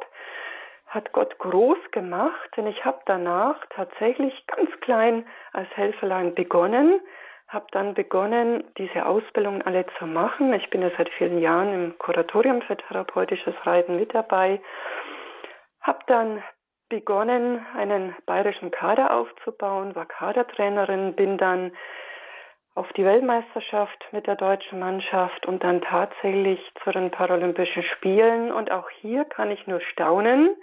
[0.94, 7.02] hat Gott groß gemacht, denn ich habe danach tatsächlich ganz klein als Helferlein begonnen,
[7.48, 10.54] habe dann begonnen, diese Ausbildungen alle zu machen.
[10.54, 14.62] Ich bin ja seit vielen Jahren im Kuratorium für therapeutisches Reiten mit dabei,
[15.82, 16.44] habe dann
[16.90, 21.72] begonnen, einen bayerischen Kader aufzubauen, war Kadertrainerin, bin dann
[22.76, 28.52] auf die Weltmeisterschaft mit der deutschen Mannschaft und dann tatsächlich zu den Paralympischen Spielen.
[28.52, 30.56] Und auch hier kann ich nur staunen,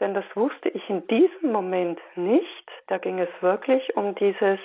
[0.00, 2.70] denn das wusste ich in diesem Moment nicht.
[2.88, 4.58] Da ging es wirklich um dieses,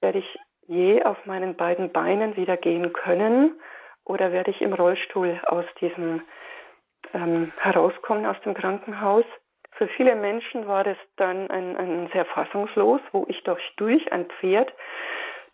[0.00, 3.60] werde ich je auf meinen beiden Beinen wieder gehen können
[4.04, 6.22] oder werde ich im Rollstuhl aus diesem
[7.14, 9.24] ähm, herauskommen aus dem Krankenhaus.
[9.72, 14.26] Für viele Menschen war das dann ein, ein sehr fassungslos, wo ich doch durch ein
[14.40, 14.72] Pferd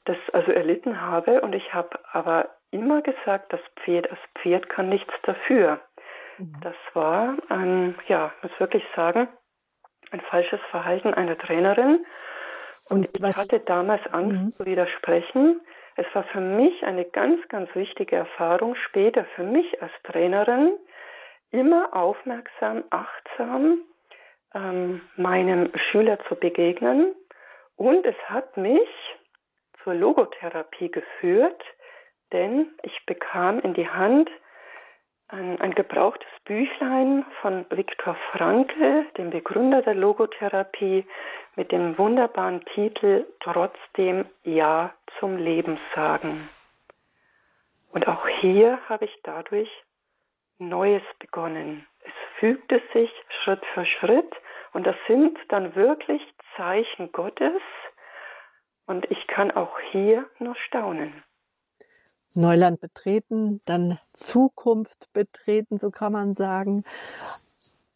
[0.05, 4.89] das also erlitten habe und ich habe aber immer gesagt, das Pferd, das Pferd kann
[4.89, 5.81] nichts dafür.
[6.39, 6.53] Mhm.
[6.63, 9.29] Das war ein, ja, muss wirklich sagen,
[10.11, 12.05] ein falsches Verhalten einer Trainerin.
[12.89, 14.51] Und, und ich hatte damals Angst mhm.
[14.51, 15.61] zu widersprechen.
[15.97, 20.77] Es war für mich eine ganz, ganz wichtige Erfahrung, später für mich als Trainerin,
[21.51, 23.79] immer aufmerksam, achtsam
[24.55, 27.15] ähm, meinem Schüler zu begegnen.
[27.77, 28.89] Und es hat mich
[29.83, 31.63] zur Logotherapie geführt,
[32.33, 34.31] denn ich bekam in die Hand
[35.29, 41.05] ein, ein gebrauchtes Büchlein von Viktor Frankl, dem Begründer der Logotherapie,
[41.57, 46.49] mit dem wunderbaren Titel Trotzdem Ja zum Leben sagen.
[47.91, 49.71] Und auch hier habe ich dadurch
[50.59, 51.87] Neues begonnen.
[52.05, 53.11] Es fügte sich
[53.43, 54.33] Schritt für Schritt
[54.73, 56.23] und das sind dann wirklich
[56.57, 57.61] Zeichen Gottes
[58.87, 61.23] und ich kann auch hier nur staunen.
[62.37, 66.85] Neuland betreten, dann Zukunft betreten, so kann man sagen.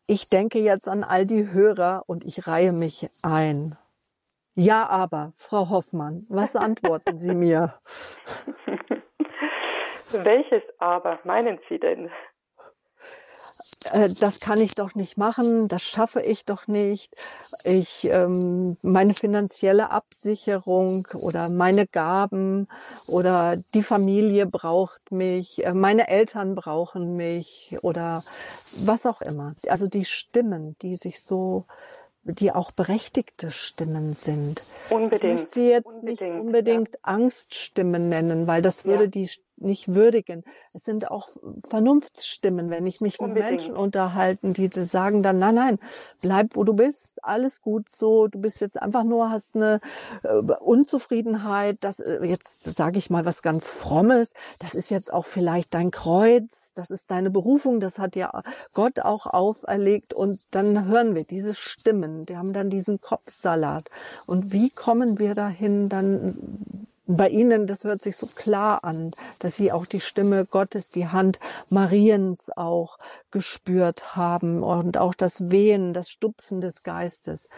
[0.07, 3.77] Ich denke jetzt an all die Hörer und ich reihe mich ein.
[4.57, 7.75] Ja, aber, Frau Hoffmann, was antworten Sie mir?
[10.13, 12.11] Welches aber meinen Sie denn?
[13.93, 17.15] Äh, das kann ich doch nicht machen, das schaffe ich doch nicht.
[17.65, 22.69] Ich ähm, meine finanzielle Absicherung oder meine Gaben
[23.07, 28.23] oder die Familie braucht mich, äh, meine Eltern brauchen mich oder
[28.79, 29.55] was auch immer.
[29.67, 31.67] Also die Stimmen, die sich so
[32.23, 34.63] die auch berechtigte Stimmen sind.
[34.91, 35.23] Unbedingt.
[35.25, 37.01] Ich möchte sie jetzt unbedingt, nicht unbedingt ja.
[37.03, 39.11] Angststimmen nennen, weil das würde ja.
[39.11, 40.45] die nicht würdigen.
[40.73, 41.29] Es sind auch
[41.69, 43.45] Vernunftsstimmen, wenn ich mich Unbedingt.
[43.45, 45.79] mit Menschen unterhalten, die sagen dann, nein, nein,
[46.21, 49.81] bleib wo du bist, alles gut so, du bist jetzt einfach nur, hast eine
[50.23, 55.27] äh, Unzufriedenheit, das äh, jetzt sage ich mal was ganz Frommes, das ist jetzt auch
[55.27, 58.43] vielleicht dein Kreuz, das ist deine Berufung, das hat ja
[58.73, 63.91] Gott auch auferlegt und dann hören wir diese Stimmen, die haben dann diesen Kopfsalat.
[64.27, 69.57] Und wie kommen wir dahin, dann bei Ihnen, das hört sich so klar an, dass
[69.57, 72.99] Sie auch die Stimme Gottes, die Hand Mariens auch
[73.31, 77.49] gespürt haben und auch das Wehen, das Stupsen des Geistes.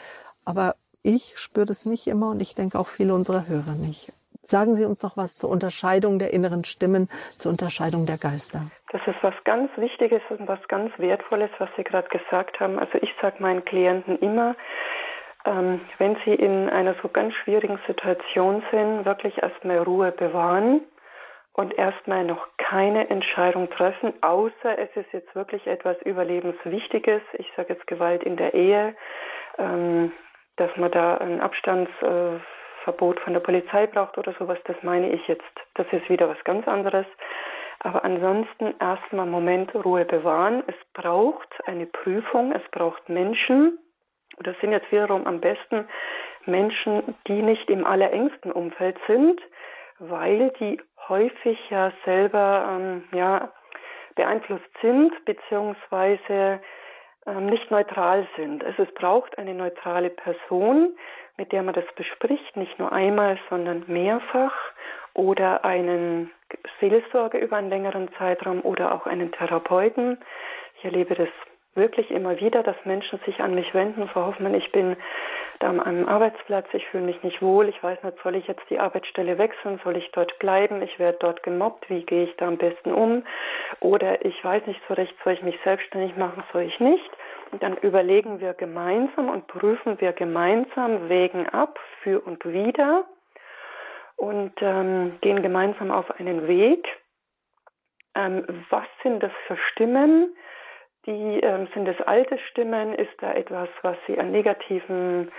[0.45, 4.13] Aber ich spüre das nicht immer und ich denke auch viele unserer Hörer nicht.
[4.45, 8.67] Sagen Sie uns noch was zur Unterscheidung der inneren Stimmen, zur Unterscheidung der Geister.
[8.91, 12.79] Das ist was ganz Wichtiges und was ganz Wertvolles, was Sie gerade gesagt haben.
[12.79, 14.57] Also ich sage meinen Klienten immer,
[15.45, 20.83] ähm, wenn Sie in einer so ganz schwierigen Situation sind, wirklich erstmal Ruhe bewahren
[21.53, 27.23] und erstmal noch keine Entscheidung treffen, außer es ist jetzt wirklich etwas Überlebenswichtiges.
[27.35, 28.95] Ich sage jetzt Gewalt in der Ehe,
[29.59, 30.13] ähm,
[30.57, 35.43] dass man da ein Abstandsverbot von der Polizei braucht oder sowas, das meine ich jetzt.
[35.75, 37.07] Das ist wieder was ganz anderes.
[37.81, 40.63] Aber ansonsten erstmal Moment Ruhe bewahren.
[40.69, 43.79] Es braucht eine Prüfung, es braucht Menschen,
[44.41, 45.87] das sind jetzt wiederum am besten
[46.47, 49.41] Menschen, die nicht im allerengsten Umfeld sind,
[49.99, 53.53] weil die häufig ja selber ähm, ja,
[54.15, 56.61] beeinflusst sind beziehungsweise
[57.27, 58.65] ähm, nicht neutral sind.
[58.65, 60.97] Also es braucht eine neutrale Person,
[61.37, 64.55] mit der man das bespricht, nicht nur einmal, sondern mehrfach
[65.15, 66.31] oder einen
[66.81, 70.19] Seelsorger über einen längeren Zeitraum oder auch einen Therapeuten.
[70.79, 71.29] Ich erlebe das
[71.75, 74.97] wirklich immer wieder, dass Menschen sich an mich wenden, Frau Hoffmann, ich bin
[75.61, 78.69] da an einem Arbeitsplatz, ich fühle mich nicht wohl, ich weiß nicht, soll ich jetzt
[78.71, 82.49] die Arbeitsstelle wechseln, soll ich dort bleiben, ich werde dort gemobbt, wie gehe ich da
[82.49, 83.25] am besten um?
[83.81, 87.11] Oder ich weiß nicht so recht, soll ich mich selbstständig machen, soll ich nicht?
[87.53, 93.05] Und dann überlegen wir gemeinsam und prüfen wir gemeinsam, wägen ab, für und wieder.
[94.17, 96.87] und ähm, gehen gemeinsam auf einen Weg.
[98.15, 100.37] Ähm, was sind das für Stimmen?
[101.07, 102.95] Die ähm, sind es alte Stimmen?
[102.95, 105.33] Ist da etwas, was sie an negativen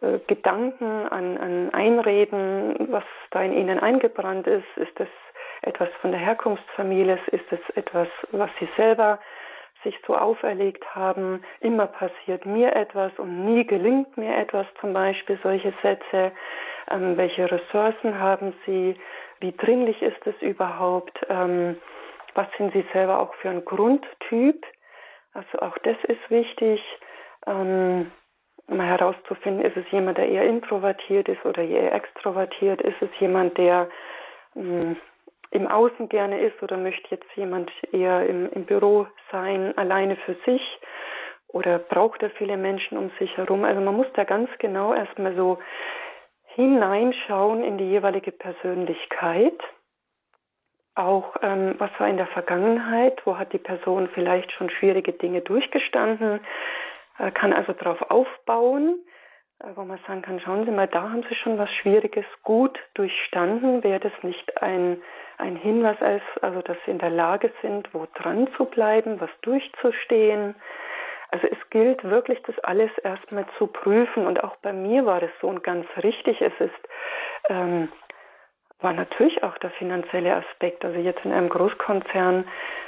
[0.00, 4.66] äh, Gedanken, an, an Einreden, was da in ihnen eingebrannt ist?
[4.76, 5.08] Ist das
[5.62, 7.18] etwas von der Herkunftsfamilie?
[7.32, 9.18] Ist es etwas, was sie selber
[9.82, 11.42] sich so auferlegt haben?
[11.60, 16.30] Immer passiert mir etwas und nie gelingt mir etwas, zum Beispiel solche Sätze.
[16.88, 18.94] Ähm, welche Ressourcen haben sie?
[19.40, 21.18] Wie dringlich ist es überhaupt?
[21.28, 21.78] Ähm,
[22.34, 24.64] was sind sie selber auch für ein Grundtyp?
[25.32, 26.82] Also auch das ist wichtig,
[27.46, 28.10] ähm,
[28.66, 32.80] mal herauszufinden, ist es jemand, der eher introvertiert ist oder eher extrovertiert?
[32.82, 33.88] Ist es jemand, der
[34.54, 34.96] mh,
[35.50, 40.36] im Außen gerne ist oder möchte jetzt jemand eher im, im Büro sein, alleine für
[40.46, 40.62] sich?
[41.48, 43.64] Oder braucht er viele Menschen um sich herum?
[43.64, 45.58] Also man muss da ganz genau erstmal so
[46.54, 49.58] hineinschauen in die jeweilige Persönlichkeit
[50.94, 55.40] auch ähm, was war in der Vergangenheit, wo hat die Person vielleicht schon schwierige Dinge
[55.40, 56.40] durchgestanden,
[57.18, 58.98] äh, kann also darauf aufbauen,
[59.60, 62.78] äh, wo man sagen kann, schauen Sie mal, da haben Sie schon was Schwieriges gut
[62.94, 65.00] durchstanden, wäre das nicht ein,
[65.38, 69.30] ein Hinweis, als, also dass Sie in der Lage sind, wo dran zu bleiben, was
[69.42, 70.54] durchzustehen.
[71.32, 74.26] Also es gilt wirklich, das alles erstmal zu prüfen.
[74.26, 76.42] Und auch bei mir war das so und ganz richtig.
[76.42, 76.88] Es ist
[77.48, 77.88] ähm,
[78.82, 80.84] war natürlich auch der finanzielle Aspekt.
[80.84, 82.46] Also jetzt in einem Großkonzern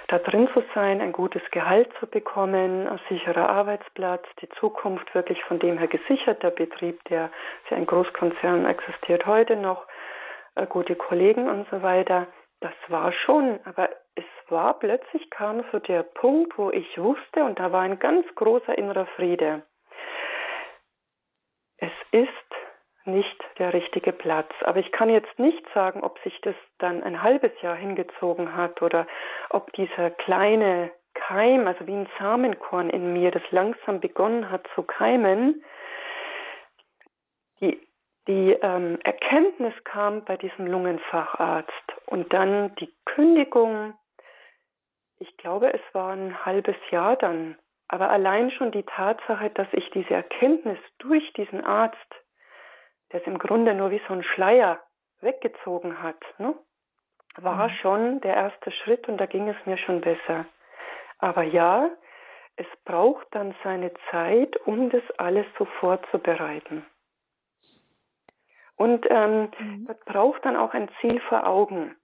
[0.08, 5.42] da drin zu sein, ein gutes Gehalt zu bekommen, ein sicherer Arbeitsplatz, die Zukunft wirklich
[5.44, 7.30] von dem her gesichert, der Betrieb, der
[7.64, 9.86] ist ein Großkonzern existiert heute noch,
[10.54, 12.26] äh, gute Kollegen und so weiter.
[12.60, 17.58] Das war schon, aber es war plötzlich kam so der Punkt, wo ich wusste und
[17.58, 19.62] da war ein ganz großer innerer Friede.
[21.78, 22.28] Es ist
[23.04, 24.50] nicht der richtige Platz.
[24.62, 28.82] Aber ich kann jetzt nicht sagen, ob sich das dann ein halbes Jahr hingezogen hat
[28.82, 29.06] oder
[29.50, 34.82] ob dieser kleine Keim, also wie ein Samenkorn in mir, das langsam begonnen hat zu
[34.82, 35.62] keimen,
[37.60, 37.80] die,
[38.26, 41.72] die ähm, Erkenntnis kam bei diesem Lungenfacharzt
[42.06, 43.94] und dann die Kündigung,
[45.18, 47.56] ich glaube, es war ein halbes Jahr dann,
[47.88, 51.98] aber allein schon die Tatsache, dass ich diese Erkenntnis durch diesen Arzt
[53.12, 54.80] der es im Grunde nur wie so ein Schleier
[55.20, 56.54] weggezogen hat, ne?
[57.36, 57.74] war mhm.
[57.80, 60.46] schon der erste Schritt und da ging es mir schon besser.
[61.18, 61.88] Aber ja,
[62.56, 66.84] es braucht dann seine Zeit, um das alles so vorzubereiten.
[68.76, 69.72] Und ähm, mhm.
[69.72, 71.96] es braucht dann auch ein Ziel vor Augen.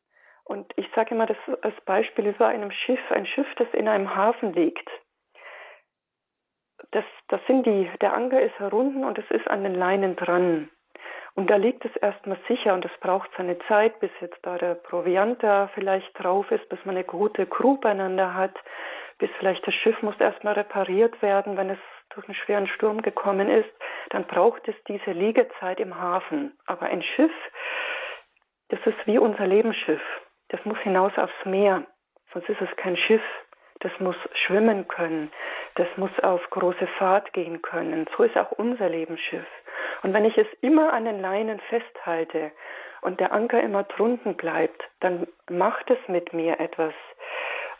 [0.44, 4.14] Und ich sage immer das als Beispiel über einem Schiff, ein Schiff, das in einem
[4.14, 4.88] Hafen liegt.
[6.92, 10.70] Das, das sind die, der Anker ist herunten und es ist an den Leinen dran.
[11.38, 14.74] Und da liegt es erstmal sicher und es braucht seine Zeit, bis jetzt da der
[14.74, 18.56] Proviant da vielleicht drauf ist, bis man eine gute Crew beieinander hat,
[19.18, 21.78] bis vielleicht das Schiff muss erstmal repariert werden, wenn es
[22.12, 23.70] durch einen schweren Sturm gekommen ist,
[24.10, 26.58] dann braucht es diese Liegezeit im Hafen.
[26.66, 27.30] Aber ein Schiff,
[28.70, 30.02] das ist wie unser Lebensschiff.
[30.48, 31.86] Das muss hinaus aufs Meer,
[32.32, 33.22] sonst ist es kein Schiff.
[33.78, 35.30] Das muss schwimmen können.
[35.76, 38.08] Das muss auf große Fahrt gehen können.
[38.16, 39.46] So ist auch unser Lebensschiff.
[40.02, 42.52] Und wenn ich es immer an den Leinen festhalte
[43.02, 46.94] und der Anker immer drunten bleibt, dann macht es mit mir etwas.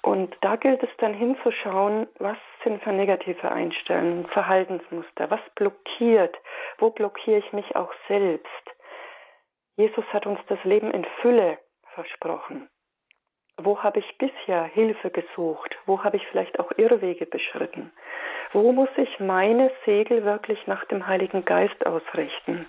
[0.03, 6.37] Und da gilt es dann hinzuschauen, was sind für negative Einstellungen, Verhaltensmuster, was blockiert,
[6.79, 8.49] wo blockiere ich mich auch selbst.
[9.77, 11.59] Jesus hat uns das Leben in Fülle
[11.95, 12.69] versprochen.
[13.61, 15.77] Wo habe ich bisher Hilfe gesucht?
[15.85, 17.91] Wo habe ich vielleicht auch Irrwege beschritten?
[18.53, 22.67] Wo muss ich meine Segel wirklich nach dem Heiligen Geist ausrichten?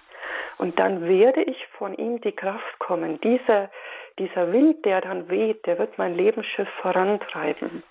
[0.58, 3.22] Und dann werde ich von ihm die Kraft kommen.
[3.22, 3.70] Dieser,
[4.18, 7.84] dieser Wind, der dann weht, der wird mein Lebensschiff vorantreiben.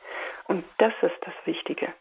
[0.49, 1.95] Und das ist das Wichtige.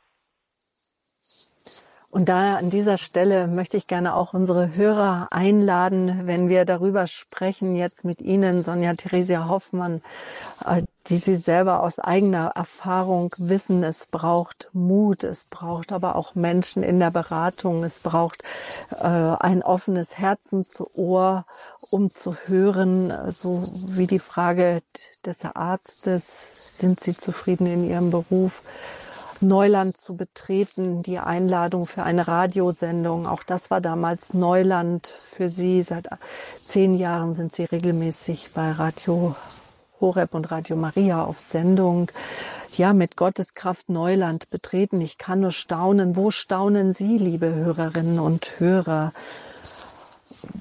[2.10, 7.06] Und da an dieser Stelle möchte ich gerne auch unsere Hörer einladen, wenn wir darüber
[7.06, 10.02] sprechen, jetzt mit Ihnen, Sonja Theresia Hoffmann,
[10.66, 16.34] äh, die Sie selber aus eigener Erfahrung wissen, es braucht Mut, es braucht aber auch
[16.34, 18.42] Menschen in der Beratung, es braucht
[18.92, 21.46] äh, ein offenes Herzensohr,
[21.92, 24.80] um zu hören, so wie die Frage
[25.26, 28.62] des Arztes, sind Sie zufrieden in Ihrem Beruf?
[29.42, 33.28] Neuland zu betreten, die Einladung für eine Radiosendung.
[33.28, 35.84] Auch das war damals Neuland für Sie.
[35.84, 36.08] Seit
[36.62, 39.36] zehn Jahren sind Sie regelmäßig bei Radio
[40.00, 42.12] Horeb und Radio Maria auf Sendung.
[42.76, 45.02] Ja, mit Gottes Kraft Neuland betreten.
[45.02, 46.16] Ich kann nur staunen.
[46.16, 49.14] Wo staunen Sie, liebe Hörerinnen und Hörer?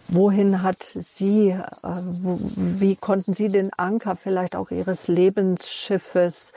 [0.08, 6.52] wohin hat Sie, äh, wie konnten Sie den Anker vielleicht auch Ihres Lebensschiffes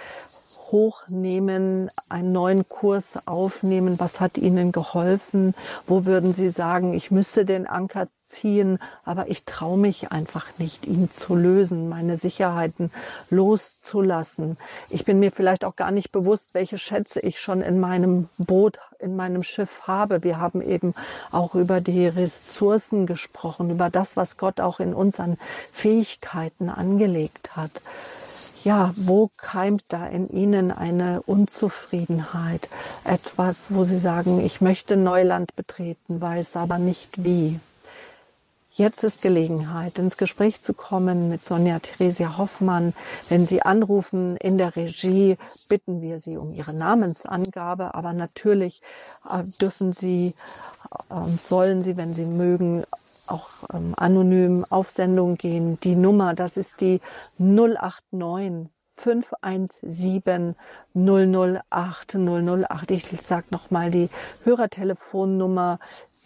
[0.72, 4.00] hochnehmen, einen neuen Kurs aufnehmen?
[4.00, 5.56] Was hat Ihnen geholfen?
[5.88, 10.86] Wo würden Sie sagen, ich müsste den Anker ziehen, aber ich traue mich einfach nicht,
[10.86, 12.92] ihn zu lösen, meine Sicherheiten
[13.30, 14.58] loszulassen.
[14.90, 18.80] Ich bin mir vielleicht auch gar nicht bewusst, welche Schätze ich schon in meinem Boot,
[19.00, 20.24] in meinem Schiff habe.
[20.24, 20.94] Wir haben eben
[21.32, 25.38] auch über die Ressourcen gesprochen, über das, was Gott auch in unseren
[25.72, 27.82] Fähigkeiten angelegt hat
[28.70, 32.70] ja, wo keimt da in Ihnen eine Unzufriedenheit?
[33.04, 37.60] Etwas, wo Sie sagen, ich möchte Neuland betreten, weiß aber nicht wie.
[38.72, 42.94] Jetzt ist Gelegenheit, ins Gespräch zu kommen mit Sonja Theresia Hoffmann.
[43.28, 47.96] Wenn Sie anrufen in der Regie, bitten wir Sie um Ihre Namensangabe.
[47.96, 48.84] Aber natürlich
[49.28, 50.36] äh, dürfen Sie,
[51.10, 52.84] äh, sollen Sie, wenn Sie mögen,
[53.30, 55.80] auch ähm, anonym auf Sendung gehen.
[55.82, 57.02] Die Nummer, das ist die
[57.38, 60.56] 089 517
[60.94, 62.92] 008 008.
[62.92, 64.10] Ich sage nochmal die
[64.44, 65.80] Hörertelefonnummer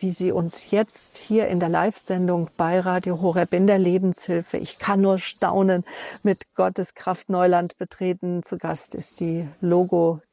[0.03, 4.57] wie Sie uns jetzt hier in der Live-Sendung bei Radio Horeb in der Lebenshilfe.
[4.57, 5.85] Ich kann nur staunen
[6.23, 8.43] mit Gottes Kraft Neuland betreten.
[8.43, 9.47] Zu Gast ist die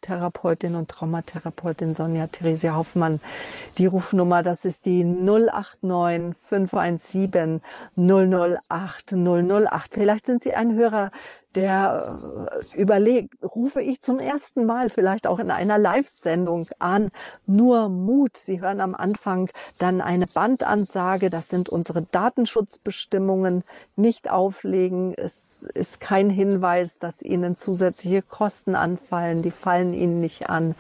[0.01, 3.21] Logotherapeutin und Traumatherapeutin Sonja Theresia Hoffmann.
[3.79, 7.61] Die Rufnummer, das ist die 089 517
[7.97, 9.91] 008 008.
[9.93, 11.11] Vielleicht sind Sie ein Hörer
[11.55, 12.19] der
[12.75, 17.11] äh, überlegt, rufe ich zum ersten Mal vielleicht auch in einer Live-Sendung an,
[17.47, 18.37] nur Mut.
[18.37, 23.65] Sie hören am Anfang dann eine Bandansage, das sind unsere Datenschutzbestimmungen,
[23.97, 25.15] nicht auflegen.
[25.15, 30.75] Es ist kein Hinweis, dass Ihnen zusätzliche Kosten anfallen, die fallen Ihnen nicht an.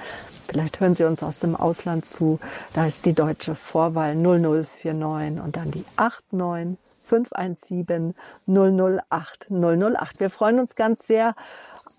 [0.49, 2.41] Vielleicht hören Sie uns aus dem Ausland zu,
[2.75, 6.79] da ist die deutsche Vorwahl 0049 und dann die 89
[7.11, 8.15] 517
[8.47, 10.21] 008 008.
[10.21, 11.35] Wir freuen uns ganz sehr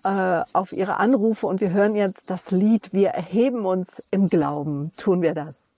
[0.04, 4.92] äh, auf Ihre Anrufe und wir hören jetzt das Lied Wir erheben uns im Glauben.
[4.96, 5.68] Tun wir das.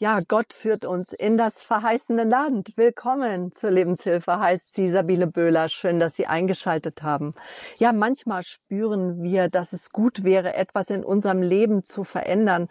[0.00, 2.74] Ja, Gott führt uns in das verheißene Land.
[2.76, 5.68] Willkommen zur Lebenshilfe, heißt sie Sabine Böhler.
[5.68, 7.32] Schön, dass Sie eingeschaltet haben.
[7.78, 12.68] Ja, manchmal spüren wir, dass es gut wäre, etwas in unserem Leben zu verändern.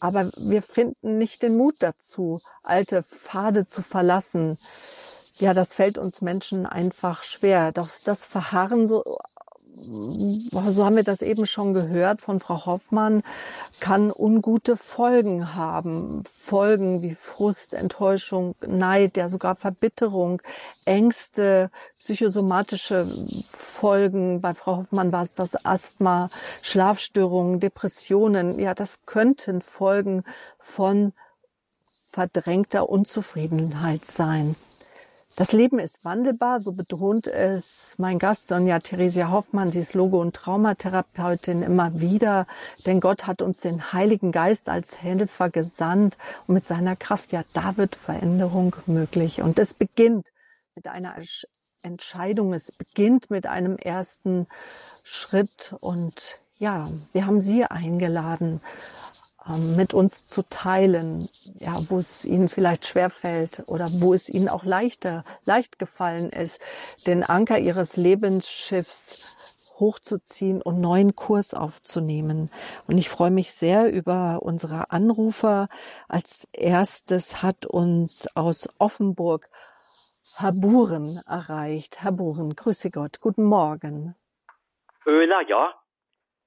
[0.00, 4.58] Aber wir finden nicht den Mut dazu, alte Pfade zu verlassen.
[5.36, 7.70] Ja, das fällt uns Menschen einfach schwer.
[7.70, 9.18] Doch das Verharren so
[9.76, 13.22] so haben wir das eben schon gehört von Frau Hoffmann,
[13.80, 16.22] kann ungute Folgen haben.
[16.24, 20.40] Folgen wie Frust, Enttäuschung, Neid, ja sogar Verbitterung,
[20.84, 23.08] Ängste, psychosomatische
[23.52, 24.40] Folgen.
[24.40, 26.30] Bei Frau Hoffmann war es das Asthma,
[26.62, 28.58] Schlafstörungen, Depressionen.
[28.58, 30.24] Ja, das könnten Folgen
[30.58, 31.12] von
[32.10, 34.54] verdrängter Unzufriedenheit sein.
[35.36, 39.72] Das Leben ist wandelbar, so betont es mein Gast Sonja Theresia Hoffmann.
[39.72, 42.46] Sie ist Logo- und Traumatherapeutin immer wieder,
[42.86, 47.42] denn Gott hat uns den Heiligen Geist als Helfer gesandt und mit seiner Kraft, ja,
[47.52, 49.42] da wird Veränderung möglich.
[49.42, 50.28] Und es beginnt
[50.76, 51.16] mit einer
[51.82, 54.46] Entscheidung, es beginnt mit einem ersten
[55.02, 58.60] Schritt und ja, wir haben Sie eingeladen,
[59.46, 61.28] mit uns zu teilen,
[61.58, 66.60] ja, wo es ihnen vielleicht schwerfällt oder wo es ihnen auch leichter, leicht gefallen ist,
[67.06, 69.22] den Anker ihres Lebensschiffs
[69.78, 72.50] hochzuziehen und neuen Kurs aufzunehmen.
[72.86, 75.68] Und ich freue mich sehr über unsere Anrufer.
[76.08, 79.48] Als erstes hat uns aus Offenburg
[80.36, 82.02] Herr Buren erreicht.
[82.02, 84.16] Herr Buren, grüße Gott, guten Morgen.
[85.06, 85.74] Öler, ja.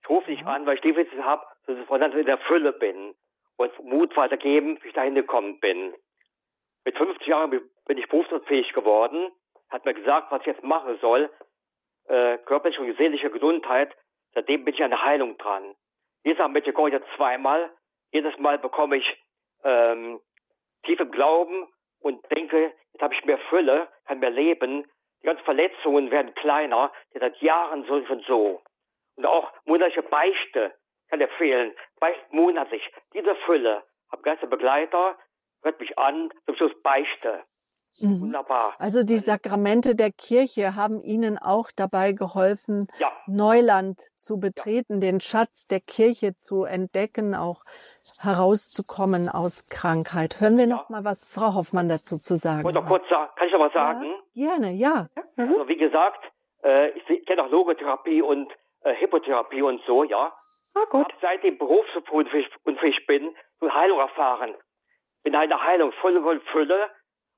[0.01, 3.13] Ich rufe dich an, weil ich Defizit habe dass ich voneinander in der Fülle bin
[3.57, 5.93] und Mut weitergeben, wie ich dahin gekommen bin.
[6.85, 7.51] Mit 50 Jahren
[7.85, 9.31] bin ich berufsunfähig geworden,
[9.69, 11.29] hat mir gesagt, was ich jetzt machen soll,
[12.07, 13.93] äh, körperliche und seelische Gesundheit.
[14.33, 15.75] Seitdem bin ich an der Heilung dran.
[16.23, 17.69] Jedes Mal mit komme ich jetzt zweimal.
[18.11, 19.23] Jedes Mal bekomme ich
[19.63, 20.21] ähm,
[20.83, 21.67] tiefe Glauben
[21.99, 24.85] und denke, jetzt habe ich mehr Fülle, kann mehr leben.
[25.21, 28.61] Die ganzen Verletzungen werden kleiner, die seit Jahren so und so.
[29.15, 30.73] Und auch monatliche Beichte
[31.09, 31.73] kann dir fehlen.
[31.99, 32.83] Beicht monatlich.
[33.13, 33.83] Diese Fülle.
[34.11, 35.17] Hab Begleiter,
[35.61, 37.43] hört mich an, zum Schluss beichte.
[37.99, 38.21] Mhm.
[38.21, 38.75] Wunderbar.
[38.77, 43.11] Also die Sakramente der Kirche haben Ihnen auch dabei geholfen, ja.
[43.25, 45.11] Neuland zu betreten, ja.
[45.11, 47.63] den Schatz der Kirche zu entdecken, auch
[48.21, 50.39] herauszukommen aus Krankheit.
[50.39, 50.75] Hören wir ja.
[50.75, 52.87] noch mal, was Frau Hoffmann dazu zu sagen hat.
[52.87, 53.31] Kurz sagen.
[53.35, 54.13] Kann ich noch was sagen?
[54.33, 55.07] gerne, ja.
[55.35, 55.49] Mhm.
[55.53, 56.23] Also wie gesagt,
[56.63, 58.51] äh, ich kenne auch Logotherapie und
[58.81, 60.33] äh, Hippotherapie und so, ja.
[60.77, 61.05] Ah, gut.
[61.05, 64.55] Hab seitdem berufsunfähig bin, und Heilung erfahren.
[65.23, 66.89] Bin eine Heilung voll und Fülle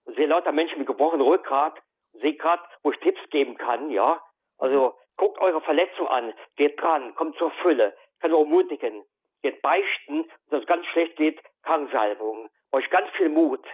[0.05, 1.81] und sehe lauter Menschen mit gebrochenem Rückgrat
[2.13, 4.21] sehe gerade, wo ich Tipps geben kann, ja.
[4.57, 9.03] Also guckt eure Verletzung an, geht dran, kommt zur Fülle, kann euch ermutigen,
[9.41, 13.65] geht beichten, wenn es ganz schlecht geht, Kranksalbung, euch ganz viel Mut.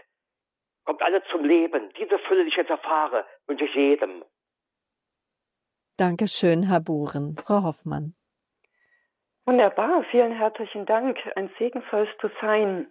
[0.86, 1.92] Kommt alle zum Leben.
[1.98, 4.24] Diese Fülle, die ich jetzt erfahre, wünsche ich jedem.
[5.98, 7.38] Dankeschön, Herr Buren.
[7.38, 8.14] Frau Hoffmann.
[9.48, 11.20] Wunderbar, vielen herzlichen Dank.
[11.36, 12.88] Ein Segen sollst du sein.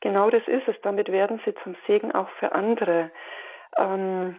[0.00, 0.74] Genau das ist es.
[0.82, 3.12] Damit werden sie zum Segen auch für andere.
[3.78, 4.36] Ähm,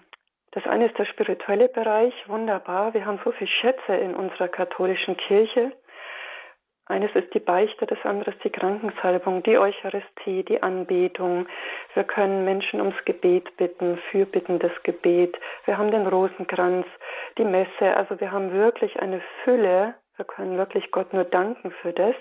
[0.52, 2.14] das eine ist der spirituelle Bereich.
[2.28, 2.94] Wunderbar.
[2.94, 5.72] Wir haben so viele Schätze in unserer katholischen Kirche.
[6.86, 11.48] Eines ist die Beichte, das andere ist die Krankensalbung, die Eucharistie, die Anbetung.
[11.94, 15.40] Wir können Menschen ums Gebet bitten, fürbittendes Gebet.
[15.64, 16.86] Wir haben den Rosenkranz,
[17.38, 17.96] die Messe.
[17.96, 19.96] Also wir haben wirklich eine Fülle.
[20.18, 22.16] Wir können wirklich Gott nur danken für das.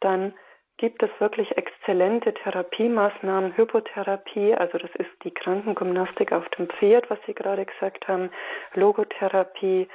[0.00, 0.34] Dann
[0.78, 7.18] gibt es wirklich exzellente Therapiemaßnahmen, Hypotherapie, also das ist die Krankengymnastik auf dem Pferd, was
[7.26, 8.30] Sie gerade gesagt haben,
[8.74, 9.88] Logotherapie,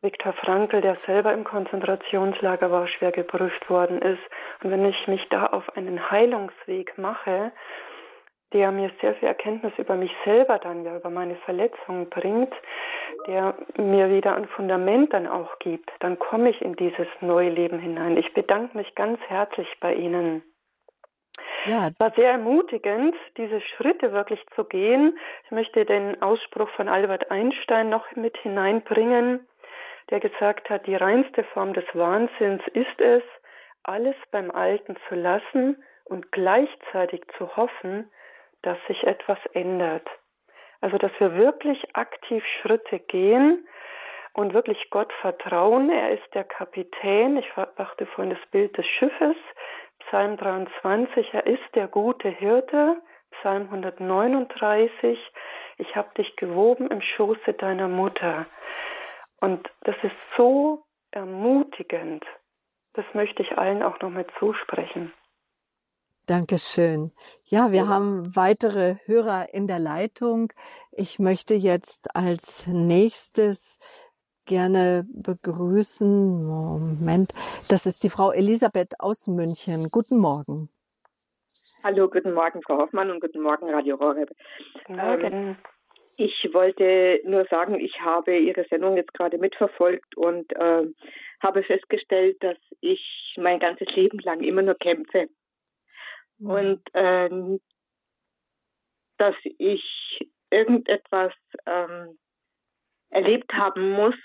[0.00, 4.22] Viktor Frankl, der selber im Konzentrationslager war, schwer geprüft worden ist.
[4.62, 7.52] Und wenn ich mich da auf einen Heilungsweg mache,
[8.52, 12.52] der mir sehr viel Erkenntnis über mich selber dann ja, über meine Verletzungen bringt,
[13.26, 17.78] der mir wieder ein Fundament dann auch gibt, dann komme ich in dieses neue Leben
[17.78, 18.16] hinein.
[18.16, 20.42] Ich bedanke mich ganz herzlich bei Ihnen.
[21.66, 21.88] Ja.
[21.88, 25.18] Es war sehr ermutigend, diese Schritte wirklich zu gehen.
[25.44, 29.46] Ich möchte den Ausspruch von Albert Einstein noch mit hineinbringen
[30.10, 33.22] der gesagt hat, die reinste Form des Wahnsinns ist es,
[33.82, 38.10] alles beim Alten zu lassen und gleichzeitig zu hoffen,
[38.62, 40.06] dass sich etwas ändert.
[40.80, 43.66] Also, dass wir wirklich aktiv Schritte gehen
[44.32, 45.90] und wirklich Gott vertrauen.
[45.90, 47.36] Er ist der Kapitän.
[47.36, 49.36] Ich dachte vorhin das Bild des Schiffes.
[50.06, 51.34] Psalm 23.
[51.34, 53.00] Er ist der gute Hirte.
[53.32, 55.18] Psalm 139.
[55.78, 58.46] Ich habe dich gewoben im Schoße deiner Mutter.
[59.40, 62.24] Und das ist so ermutigend.
[62.94, 65.12] Das möchte ich allen auch nochmal zusprechen.
[66.30, 67.10] Dankeschön.
[67.42, 70.52] Ja, wir haben weitere Hörer in der Leitung.
[70.92, 73.80] Ich möchte jetzt als nächstes
[74.46, 76.46] gerne begrüßen.
[76.46, 77.32] Moment,
[77.68, 79.88] das ist die Frau Elisabeth aus München.
[79.90, 80.68] Guten Morgen.
[81.82, 84.30] Hallo, guten Morgen, Frau Hoffmann und guten Morgen, Radio Horeb.
[84.88, 85.56] Ähm,
[86.16, 90.86] ich wollte nur sagen, ich habe Ihre Sendung jetzt gerade mitverfolgt und äh,
[91.40, 95.28] habe festgestellt, dass ich mein ganzes Leben lang immer nur kämpfe.
[96.40, 96.50] Mhm.
[96.50, 97.60] Und ähm,
[99.18, 101.32] dass ich irgendetwas
[101.66, 102.18] ähm,
[103.10, 104.16] erlebt haben muss,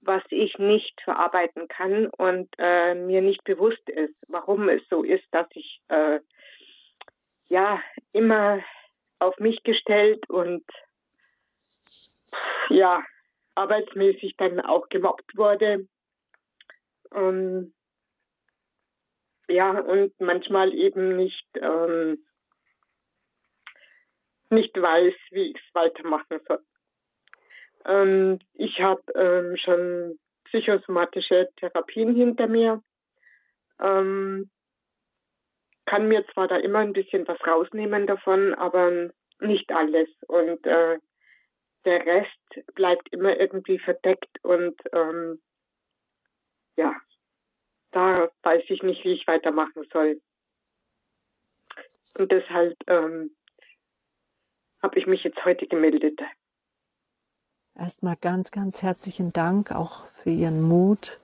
[0.00, 5.24] was ich nicht verarbeiten kann und äh, mir nicht bewusst ist, warum es so ist,
[5.32, 6.20] dass ich äh,
[7.48, 8.62] ja immer
[9.18, 10.64] auf mich gestellt und
[12.68, 13.02] ja,
[13.54, 15.88] arbeitsmäßig dann auch gemobbt wurde.
[17.14, 17.72] Ähm,
[19.48, 22.24] ja, und manchmal eben nicht, ähm,
[24.50, 26.62] nicht weiß, wie ich es weitermachen soll.
[27.84, 32.82] Ähm, ich habe ähm, schon psychosomatische Therapien hinter mir.
[33.80, 34.50] Ähm,
[35.86, 40.08] kann mir zwar da immer ein bisschen was rausnehmen davon, aber nicht alles.
[40.26, 40.98] Und äh,
[41.84, 45.40] der Rest bleibt immer irgendwie verdeckt und ähm,
[46.76, 46.94] ja,
[47.96, 50.20] da weiß ich nicht, wie ich weitermachen soll.
[52.18, 53.30] Und deshalb ähm,
[54.82, 56.20] habe ich mich jetzt heute gemeldet.
[57.74, 61.20] Erstmal ganz, ganz herzlichen Dank auch für Ihren Mut.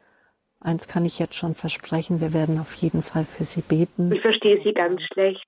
[0.61, 4.11] Eins kann ich jetzt schon versprechen, wir werden auf jeden Fall für Sie beten.
[4.13, 5.47] Ich verstehe Sie ganz schlecht.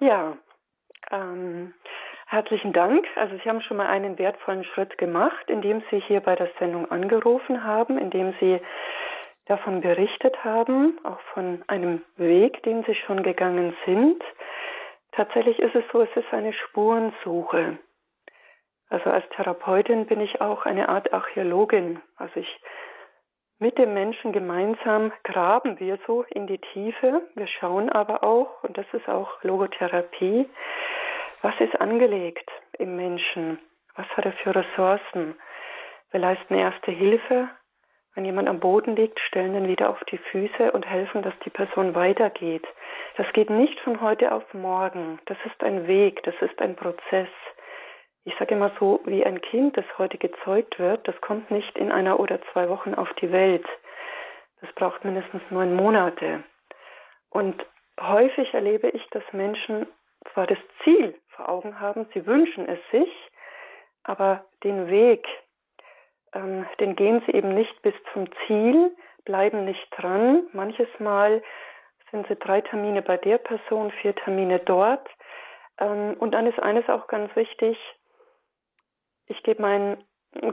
[0.00, 0.38] Ja,
[1.10, 1.74] ähm,
[2.28, 3.06] Herzlichen Dank.
[3.14, 6.90] Also Sie haben schon mal einen wertvollen Schritt gemacht, indem Sie hier bei der Sendung
[6.90, 8.60] angerufen haben, indem Sie
[9.46, 14.22] davon berichtet haben, auch von einem Weg, den Sie schon gegangen sind.
[15.12, 17.78] Tatsächlich ist es so, es ist eine Spurensuche.
[18.88, 22.00] Also als Therapeutin bin ich auch eine Art Archäologin.
[22.16, 22.60] Also ich
[23.58, 27.22] mit dem Menschen gemeinsam graben wir so in die Tiefe.
[27.34, 30.48] Wir schauen aber auch, und das ist auch Logotherapie,
[31.42, 33.58] Was ist angelegt im Menschen?
[33.94, 35.38] Was hat er für Ressourcen?
[36.10, 37.48] Wir leisten erste Hilfe.
[38.16, 41.50] Wenn jemand am Boden liegt, stellen ihn wieder auf die Füße und helfen, dass die
[41.50, 42.66] Person weitergeht.
[43.18, 45.18] Das geht nicht von heute auf morgen.
[45.26, 47.28] Das ist ein Weg, das ist ein Prozess.
[48.24, 51.92] Ich sage immer so, wie ein Kind, das heute gezeugt wird, das kommt nicht in
[51.92, 53.66] einer oder zwei Wochen auf die Welt.
[54.62, 56.42] Das braucht mindestens neun Monate.
[57.28, 57.66] Und
[58.00, 59.86] häufig erlebe ich, dass Menschen
[60.32, 63.12] zwar das Ziel vor Augen haben, sie wünschen es sich,
[64.04, 65.28] aber den Weg,
[66.34, 70.46] ähm, den gehen sie eben nicht bis zum Ziel, bleiben nicht dran.
[70.52, 71.42] Manches Mal
[72.10, 75.08] sind sie drei Termine bei der Person, vier Termine dort.
[75.78, 77.78] Ähm, und dann ist eines auch ganz wichtig,
[79.26, 80.04] ich gebe meinen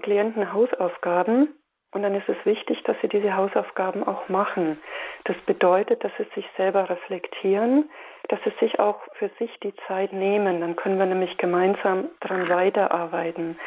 [0.02, 1.54] Klienten Hausaufgaben
[1.92, 4.80] und dann ist es wichtig, dass sie diese Hausaufgaben auch machen.
[5.26, 7.90] Das bedeutet, dass sie sich selber reflektieren,
[8.30, 10.62] dass sie sich auch für sich die Zeit nehmen.
[10.62, 13.60] Dann können wir nämlich gemeinsam daran weiterarbeiten.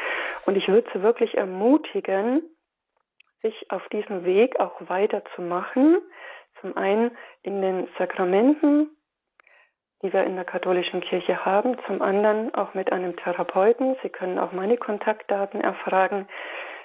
[0.45, 2.41] Und ich würde sie wirklich ermutigen,
[3.41, 5.97] sich auf diesem Weg auch weiterzumachen.
[6.61, 7.11] Zum einen
[7.43, 8.89] in den Sakramenten,
[10.01, 13.95] die wir in der katholischen Kirche haben, zum anderen auch mit einem Therapeuten.
[14.01, 16.27] Sie können auch meine Kontaktdaten erfragen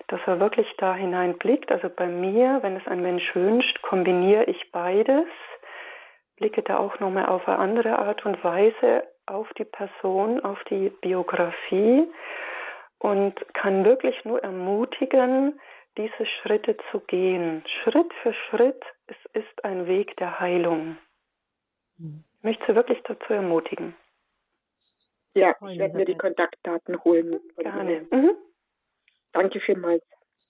[0.09, 1.73] dass er wirklich da hineinblickt.
[1.73, 5.27] Also bei mir, wenn es ein Mensch wünscht, kombiniere ich beides,
[6.37, 10.91] blicke da auch nochmal auf eine andere Art und Weise auf die Person, auf die
[10.91, 12.07] Biografie
[12.99, 15.61] und kann wirklich nur ermutigen,
[15.97, 17.65] diese Schritte zu gehen.
[17.83, 20.97] Schritt für Schritt, es ist ein Weg der Heilung.
[21.99, 23.95] Ich möchte Sie wirklich dazu ermutigen.
[25.35, 27.41] Ja, ich werde mir die Kontaktdaten holen.
[27.57, 28.07] Gerne.
[28.11, 28.33] Mhm.
[29.33, 30.03] Danke vielmals.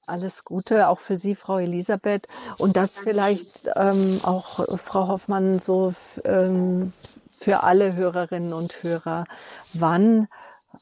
[0.07, 2.27] Alles Gute auch für Sie, Frau Elisabeth.
[2.59, 5.95] Und das vielleicht ähm, auch, Frau Hoffmann, so
[6.25, 6.93] ähm,
[7.31, 9.25] für alle Hörerinnen und Hörer.
[9.75, 10.27] Wann,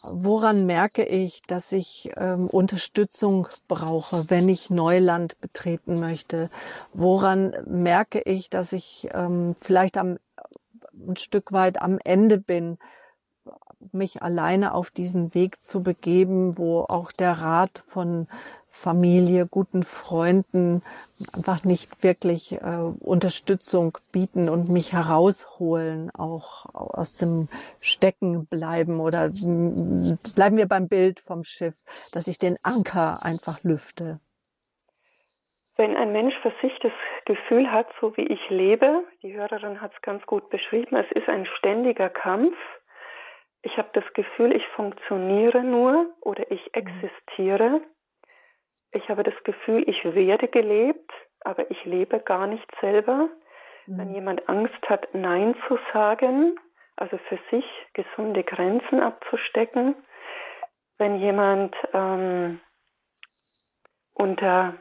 [0.02, 6.48] woran merke ich, dass ich ähm, Unterstützung brauche, wenn ich Neuland betreten möchte?
[6.94, 10.18] Woran merke ich, dass ich ähm, vielleicht am,
[10.94, 12.78] ein Stück weit am Ende bin?
[13.92, 18.26] Mich alleine auf diesen Weg zu begeben, wo auch der Rat von
[18.70, 20.82] Familie, guten Freunden
[21.32, 22.58] einfach nicht wirklich äh,
[23.00, 27.48] Unterstützung bieten und mich herausholen, auch aus dem
[27.80, 29.30] Stecken bleiben oder
[30.34, 31.74] bleiben wir beim Bild vom Schiff,
[32.12, 34.20] dass ich den Anker einfach lüfte.
[35.76, 36.92] Wenn ein Mensch für sich das
[37.24, 41.28] Gefühl hat, so wie ich lebe, die Hörerin hat es ganz gut beschrieben, es ist
[41.28, 42.56] ein ständiger Kampf,
[43.62, 46.82] ich habe das Gefühl, ich funktioniere nur oder ich mhm.
[46.82, 47.80] existiere.
[48.92, 53.28] Ich habe das Gefühl, ich werde gelebt, aber ich lebe gar nicht selber.
[53.86, 53.98] Mhm.
[53.98, 56.58] Wenn jemand Angst hat, Nein zu sagen,
[56.96, 59.94] also für sich gesunde Grenzen abzustecken,
[60.98, 62.60] wenn jemand ähm,
[64.12, 64.74] unter,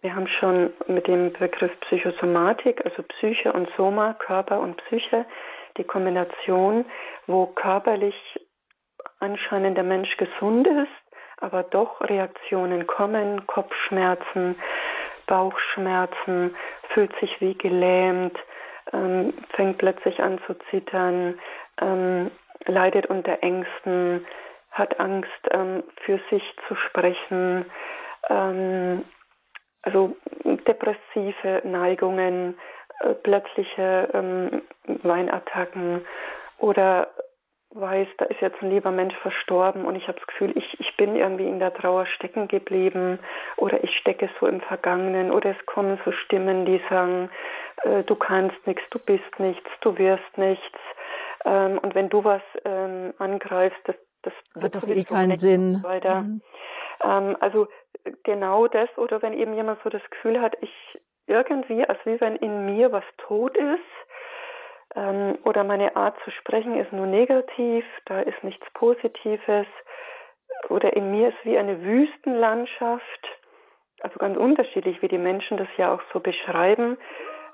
[0.00, 5.26] wir haben schon mit dem Begriff Psychosomatik, also Psyche und Soma, Körper und Psyche,
[5.78, 6.84] die Kombination,
[7.26, 8.14] wo körperlich
[9.20, 14.56] anscheinend der Mensch gesund ist, aber doch Reaktionen kommen, Kopfschmerzen,
[15.26, 16.56] Bauchschmerzen,
[16.92, 18.36] fühlt sich wie gelähmt,
[18.92, 21.38] ähm, fängt plötzlich an zu zittern,
[21.80, 22.30] ähm,
[22.66, 24.26] leidet unter Ängsten,
[24.70, 27.66] hat Angst, ähm, für sich zu sprechen,
[28.28, 29.04] ähm,
[29.82, 32.58] also depressive Neigungen,
[33.00, 34.62] äh, plötzliche ähm,
[35.02, 36.04] Weinattacken
[36.58, 37.08] oder
[37.70, 40.96] weiß, da ist jetzt ein lieber Mensch verstorben und ich habe das Gefühl, ich, ich
[40.96, 43.18] bin irgendwie in der Trauer stecken geblieben
[43.56, 47.30] oder ich stecke so im Vergangenen oder es kommen so Stimmen, die sagen,
[47.82, 50.78] äh, du kannst nichts, du bist nichts, du wirst nichts.
[51.44, 54.32] Ähm, und wenn du was ähm, angreifst, das, das
[54.62, 55.82] hat doch eh keinen Sinn.
[55.82, 56.22] Weiter.
[56.22, 56.40] Mhm.
[57.04, 57.68] Ähm, also
[58.24, 60.72] genau das oder wenn eben jemand so das Gefühl hat, ich
[61.28, 63.80] irgendwie, als wie wenn in mir was tot ist
[64.94, 69.66] ähm, oder meine Art zu sprechen ist nur negativ, da ist nichts Positives
[70.68, 73.28] oder in mir ist wie eine Wüstenlandschaft,
[74.00, 76.96] also ganz unterschiedlich, wie die Menschen das ja auch so beschreiben.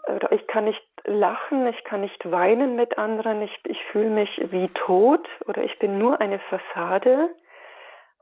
[0.06, 4.40] Oder ich kann nicht lachen, ich kann nicht weinen mit anderen, ich, ich fühle mich
[4.50, 7.30] wie tot oder ich bin nur eine Fassade.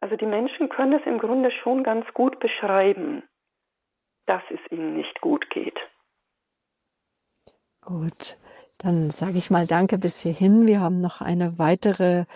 [0.00, 3.24] Also die Menschen können das im Grunde schon ganz gut beschreiben
[4.26, 5.78] dass es ihnen nicht gut geht.
[7.80, 8.36] Gut,
[8.78, 10.66] dann sage ich mal Danke bis hierhin.
[10.66, 12.26] Wir haben noch eine weitere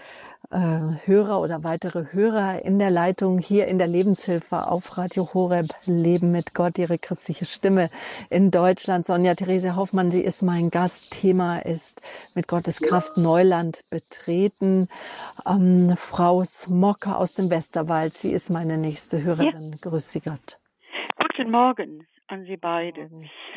[0.50, 5.68] äh, Hörer oder weitere Hörer in der Leitung hier in der Lebenshilfe auf Radio Horeb
[5.86, 7.90] Leben mit Gott, ihre christliche Stimme
[8.30, 9.06] in Deutschland.
[9.06, 11.10] Sonja Therese Hoffmann, sie ist mein Gast.
[11.10, 12.02] Thema ist
[12.34, 14.88] mit Gottes Kraft Neuland betreten.
[15.46, 19.72] Ähm, Frau Smocker aus dem Westerwald, sie ist meine nächste Hörerin.
[19.72, 19.78] Ja.
[19.80, 20.58] Grüß Sie Gott.
[21.36, 23.10] Guten Morgen an Sie beide.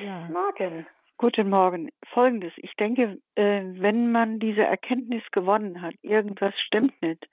[0.03, 0.27] Ja.
[0.27, 0.85] Morgen.
[1.17, 1.89] Guten Morgen.
[2.09, 2.51] Folgendes.
[2.57, 7.25] Ich denke, äh, wenn man diese Erkenntnis gewonnen hat, irgendwas stimmt nicht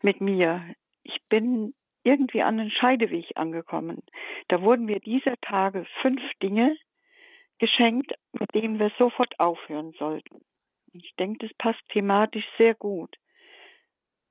[0.00, 0.64] mit mir.
[1.02, 1.74] Ich bin
[2.04, 4.02] irgendwie an den Scheideweg angekommen.
[4.48, 6.74] Da wurden mir dieser Tage fünf Dinge
[7.58, 10.40] geschenkt, mit denen wir sofort aufhören sollten.
[10.94, 13.14] Ich denke, das passt thematisch sehr gut.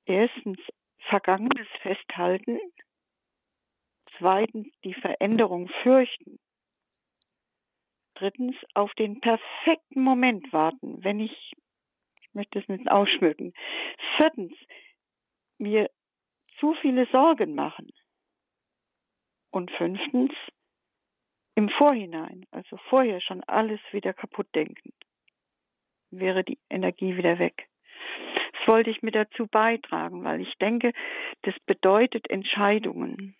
[0.06, 0.58] Erstens,
[1.08, 2.58] Vergangenes festhalten.
[4.18, 6.38] Zweitens, die Veränderung fürchten.
[8.14, 11.52] Drittens, auf den perfekten Moment warten, wenn ich,
[12.22, 13.52] ich möchte es nicht ausschmücken.
[14.16, 14.52] Viertens,
[15.58, 15.90] mir
[16.58, 17.90] zu viele Sorgen machen.
[19.50, 20.32] Und fünftens,
[21.54, 24.92] im Vorhinein, also vorher schon alles wieder kaputt denken,
[26.10, 27.68] wäre die Energie wieder weg.
[28.52, 30.92] Das wollte ich mir dazu beitragen, weil ich denke,
[31.42, 33.36] das bedeutet Entscheidungen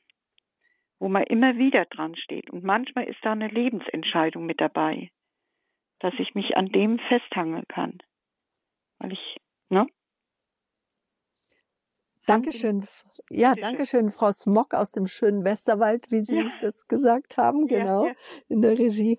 [0.98, 2.50] wo man immer wieder dran steht.
[2.50, 5.10] Und manchmal ist da eine Lebensentscheidung mit dabei,
[6.00, 7.98] dass ich mich an dem festhangeln kann.
[8.98, 9.36] Weil ich,
[9.68, 9.86] ne?
[12.26, 12.86] Dankeschön.
[13.30, 16.50] Ja, Dankeschön, Frau Smock aus dem schönen Westerwald, wie Sie ja.
[16.60, 18.16] das gesagt haben, genau, ja, ja.
[18.48, 19.18] in der Regie.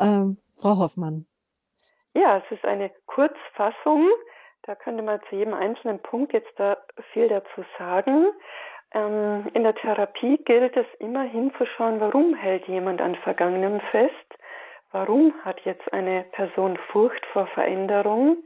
[0.00, 1.26] Ähm, Frau Hoffmann.
[2.14, 4.08] Ja, es ist eine Kurzfassung.
[4.62, 6.76] Da könnte man zu jedem einzelnen Punkt jetzt da
[7.12, 8.26] viel dazu sagen.
[8.94, 14.14] Ähm, in der Therapie gilt es immer hinzuschauen, warum hält jemand an Vergangenem fest?
[14.92, 18.38] Warum hat jetzt eine Person Furcht vor Veränderung?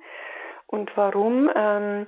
[0.66, 2.07] Und warum, ähm,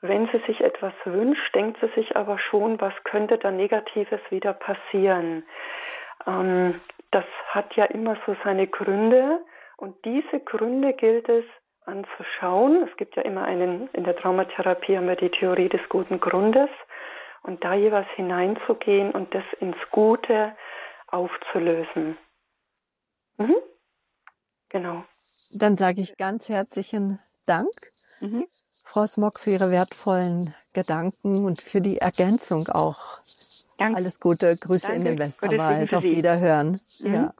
[0.00, 4.54] wenn sie sich etwas wünscht, denkt sie sich aber schon, was könnte da Negatives wieder
[4.54, 5.44] passieren?
[6.26, 9.40] Ähm, das hat ja immer so seine Gründe
[9.76, 11.44] und diese Gründe gilt es
[11.84, 12.88] anzuschauen.
[12.90, 16.70] Es gibt ja immer einen, in der Traumatherapie haben wir die Theorie des guten Grundes
[17.46, 20.54] und da jeweils hineinzugehen und das ins Gute
[21.06, 22.18] aufzulösen.
[23.38, 23.56] Mhm.
[24.68, 25.04] Genau.
[25.52, 27.70] Dann sage ich ganz herzlichen Dank,
[28.20, 28.46] mhm.
[28.82, 33.20] Frau Smock, für Ihre wertvollen Gedanken und für die Ergänzung auch.
[33.78, 33.96] Danke.
[33.96, 34.98] Alles Gute, Grüße Danke.
[34.98, 36.80] in den Westerwald, auf Wiederhören.
[37.00, 37.14] Mhm.
[37.14, 37.34] Ja.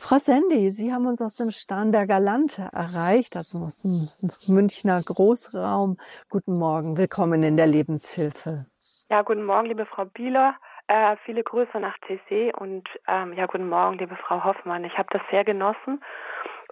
[0.00, 4.08] Frau Sandy, Sie haben uns aus dem Starnberger Land erreicht, also aus dem
[4.48, 5.98] Münchner Großraum.
[6.30, 8.66] Guten Morgen, willkommen in der Lebenshilfe.
[9.08, 10.54] Ja, guten Morgen, liebe Frau Bieler.
[10.86, 14.84] Äh, viele Grüße nach CC und ähm, ja, guten Morgen, liebe Frau Hoffmann.
[14.84, 16.02] Ich habe das sehr genossen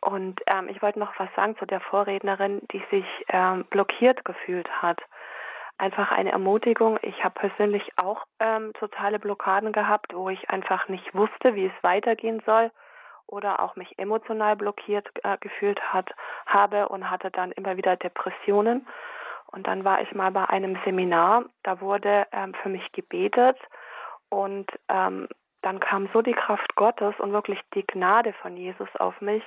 [0.01, 4.69] und ähm, ich wollte noch was sagen zu der Vorrednerin, die sich ähm, blockiert gefühlt
[4.83, 5.01] hat.
[5.77, 6.99] Einfach eine Ermutigung.
[7.03, 11.83] Ich habe persönlich auch ähm, totale Blockaden gehabt, wo ich einfach nicht wusste, wie es
[11.83, 12.71] weitergehen soll
[13.27, 16.11] oder auch mich emotional blockiert äh, gefühlt hat,
[16.47, 18.87] habe und hatte dann immer wieder Depressionen.
[19.53, 23.59] Und dann war ich mal bei einem Seminar, da wurde ähm, für mich gebetet
[24.29, 25.29] und ähm,
[25.63, 29.43] dann kam so die Kraft Gottes und wirklich die Gnade von Jesus auf mich,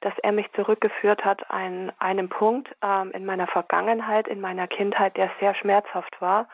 [0.00, 5.16] dass er mich zurückgeführt hat an einem Punkt ähm, in meiner Vergangenheit, in meiner Kindheit,
[5.16, 6.48] der sehr schmerzhaft war.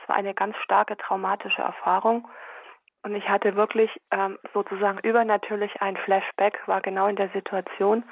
[0.00, 2.28] Es war eine ganz starke traumatische Erfahrung.
[3.02, 8.04] Und ich hatte wirklich ähm, sozusagen übernatürlich ein Flashback, war genau in der Situation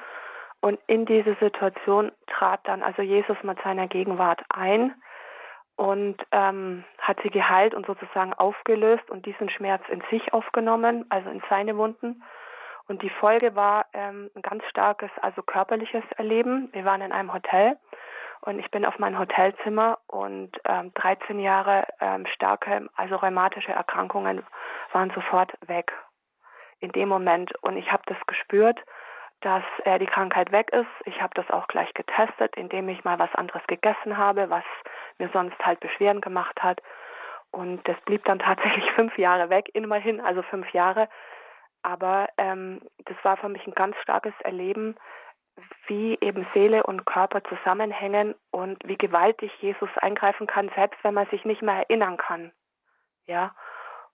[0.60, 4.94] und in diese Situation trat dann also Jesus mit seiner Gegenwart ein
[5.76, 11.30] und ähm, hat sie geheilt und sozusagen aufgelöst und diesen Schmerz in sich aufgenommen, also
[11.30, 12.22] in seine Wunden.
[12.88, 16.68] Und die Folge war ähm, ein ganz starkes, also körperliches Erleben.
[16.72, 17.78] Wir waren in einem Hotel
[18.42, 24.42] und ich bin auf mein Hotelzimmer und ähm, 13 Jahre ähm, starke, also rheumatische Erkrankungen
[24.92, 25.92] waren sofort weg
[26.80, 27.52] in dem Moment.
[27.62, 28.78] Und ich habe das gespürt
[29.40, 30.88] dass äh, die Krankheit weg ist.
[31.06, 34.64] Ich habe das auch gleich getestet, indem ich mal was anderes gegessen habe, was
[35.18, 36.80] mir sonst halt Beschwerden gemacht hat.
[37.50, 41.08] Und das blieb dann tatsächlich fünf Jahre weg, immerhin, also fünf Jahre.
[41.82, 44.96] Aber ähm, das war für mich ein ganz starkes Erleben,
[45.86, 51.26] wie eben Seele und Körper zusammenhängen und wie gewaltig Jesus eingreifen kann, selbst wenn man
[51.28, 52.52] sich nicht mehr erinnern kann.
[53.26, 53.54] Ja.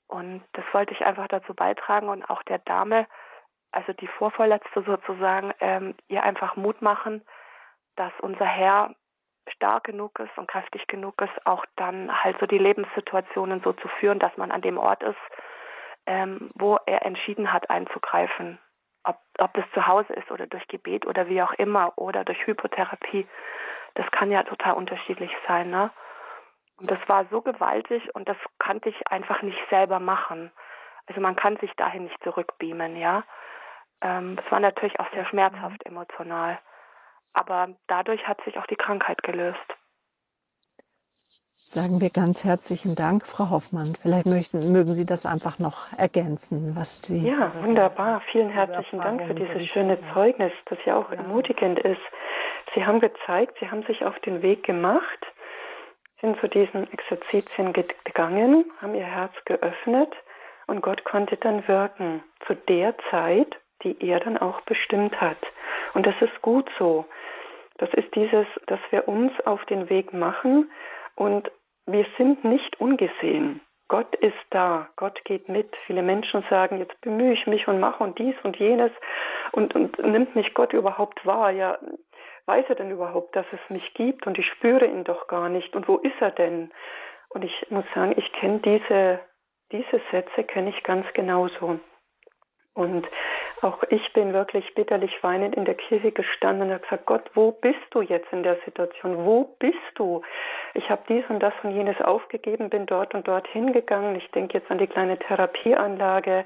[0.09, 3.07] Und das wollte ich einfach dazu beitragen und auch der Dame,
[3.73, 7.23] also die Vorvorletzte sozusagen, ähm, ihr einfach Mut machen,
[7.97, 8.95] dass unser Herr
[9.49, 13.89] stark genug ist und kräftig genug ist, auch dann halt so die Lebenssituationen so zu
[14.01, 15.19] führen, dass man an dem Ort ist,
[16.07, 18.59] ähm, wo er entschieden hat einzugreifen.
[19.05, 22.45] Ob, ob das zu Hause ist oder durch Gebet oder wie auch immer oder durch
[22.47, 23.27] Hypotherapie,
[23.95, 25.71] das kann ja total unterschiedlich sein.
[25.71, 25.91] Ne?
[26.79, 30.51] Und das war so gewaltig und das kannte ich einfach nicht selber machen.
[31.07, 33.25] Also man kann sich dahin nicht zurückbeamen, ja.
[34.01, 36.59] Ähm, es war natürlich auch sehr schmerzhaft emotional.
[37.33, 39.59] Aber dadurch hat sich auch die Krankheit gelöst.
[41.69, 43.97] Sagen wir ganz herzlichen Dank, Frau Hoffmann.
[44.01, 47.27] Vielleicht möchten, mögen Sie das einfach noch ergänzen, was Sie.
[47.27, 48.21] Ja, wunderbar.
[48.21, 52.01] Vielen herzlichen Dank für dieses schöne Zeugnis, das ja auch ermutigend ist.
[52.75, 55.27] Sie haben gezeigt, Sie haben sich auf den Weg gemacht,
[56.21, 60.15] sind zu diesen Exerzitien gegangen, haben Ihr Herz geöffnet
[60.69, 65.39] und Gott konnte dann wirken zu der Zeit, die er dann auch bestimmt hat.
[65.95, 67.05] Und das ist gut so.
[67.79, 70.71] Das ist dieses, dass wir uns auf den Weg machen
[71.15, 71.51] und
[71.87, 73.61] wir sind nicht ungesehen.
[73.89, 75.75] Gott ist da, Gott geht mit.
[75.87, 78.91] Viele Menschen sagen, jetzt bemühe ich mich und mache und dies und jenes
[79.53, 81.51] und, und nimmt mich Gott überhaupt wahr?
[81.51, 81.79] Ja,
[82.47, 85.77] weiß er denn überhaupt, dass es mich gibt und ich spüre ihn doch gar nicht
[85.77, 86.73] und wo ist er denn?
[87.29, 89.21] Und ich muss sagen, ich kenne diese,
[89.71, 91.79] diese Sätze kenne ich ganz genauso.
[92.75, 93.07] Und
[93.63, 97.53] auch ich bin wirklich bitterlich weinend in der Kirche gestanden und habe gesagt, Gott, wo
[97.53, 99.25] bist du jetzt in der Situation?
[99.25, 100.23] Wo bist du?
[100.75, 104.17] Ich habe dies und das und jenes aufgegeben, bin dort und dort hingegangen.
[104.17, 106.45] Ich denke jetzt an die kleine Therapieanlage.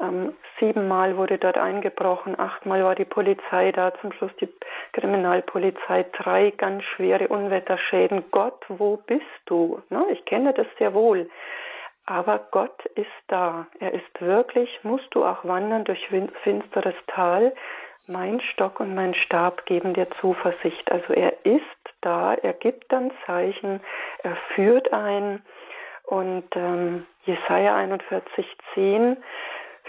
[0.00, 4.48] Ähm, siebenmal wurde dort eingebrochen, achtmal war die Polizei da, zum Schluss die
[4.92, 8.24] Kriminalpolizei, drei ganz schwere Unwetterschäden.
[8.30, 9.80] Gott, wo bist du?
[9.90, 11.28] Na, ich kenne das sehr wohl.
[12.10, 13.66] Aber Gott ist da.
[13.80, 16.08] Er ist wirklich, musst du auch wandern durch
[16.42, 17.54] finsteres Tal.
[18.06, 20.90] Mein Stock und mein Stab geben dir Zuversicht.
[20.90, 21.62] Also er ist
[22.00, 23.82] da, er gibt dann Zeichen,
[24.22, 25.44] er führt ein.
[26.04, 29.18] Und ähm, Jesaja 41, 10,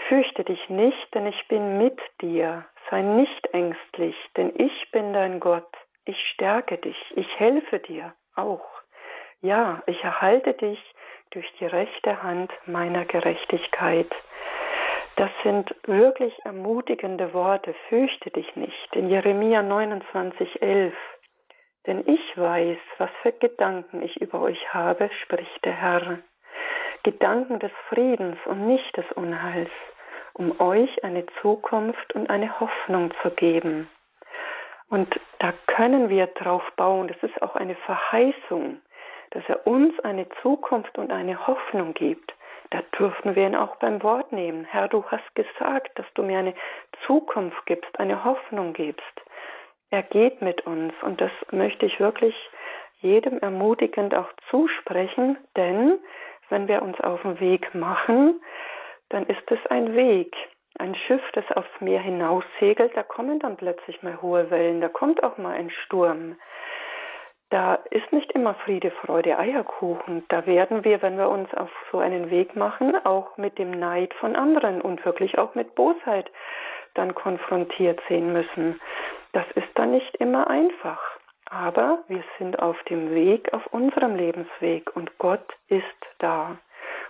[0.08, 2.66] fürchte dich nicht, denn ich bin mit dir.
[2.90, 5.72] Sei nicht ängstlich, denn ich bin dein Gott.
[6.04, 8.79] Ich stärke dich, ich helfe dir auch.
[9.42, 10.78] Ja, ich erhalte dich
[11.30, 14.10] durch die rechte Hand meiner Gerechtigkeit.
[15.16, 17.74] Das sind wirklich ermutigende Worte.
[17.88, 18.96] Fürchte dich nicht.
[18.96, 20.94] In Jeremia 29, 11.
[21.86, 26.18] Denn ich weiß, was für Gedanken ich über euch habe, spricht der Herr.
[27.02, 29.70] Gedanken des Friedens und nicht des Unheils,
[30.34, 33.88] um euch eine Zukunft und eine Hoffnung zu geben.
[34.90, 37.08] Und da können wir drauf bauen.
[37.08, 38.82] Das ist auch eine Verheißung
[39.30, 42.32] dass er uns eine Zukunft und eine Hoffnung gibt.
[42.70, 44.64] Da dürfen wir ihn auch beim Wort nehmen.
[44.64, 46.54] Herr, du hast gesagt, dass du mir eine
[47.06, 49.04] Zukunft gibst, eine Hoffnung gibst.
[49.90, 52.34] Er geht mit uns und das möchte ich wirklich
[53.00, 55.98] jedem ermutigend auch zusprechen, denn
[56.48, 58.40] wenn wir uns auf den Weg machen,
[59.08, 60.36] dann ist es ein Weg.
[60.78, 64.88] Ein Schiff, das aufs Meer hinaus segelt, da kommen dann plötzlich mal hohe Wellen, da
[64.88, 66.36] kommt auch mal ein Sturm
[67.50, 70.24] da ist nicht immer Friede, Freude, Eierkuchen.
[70.28, 74.14] Da werden wir, wenn wir uns auf so einen Weg machen, auch mit dem Neid
[74.14, 76.30] von anderen und wirklich auch mit Bosheit
[76.94, 78.80] dann konfrontiert sehen müssen.
[79.32, 81.00] Das ist dann nicht immer einfach.
[81.50, 85.84] Aber wir sind auf dem Weg, auf unserem Lebensweg und Gott ist
[86.18, 86.56] da.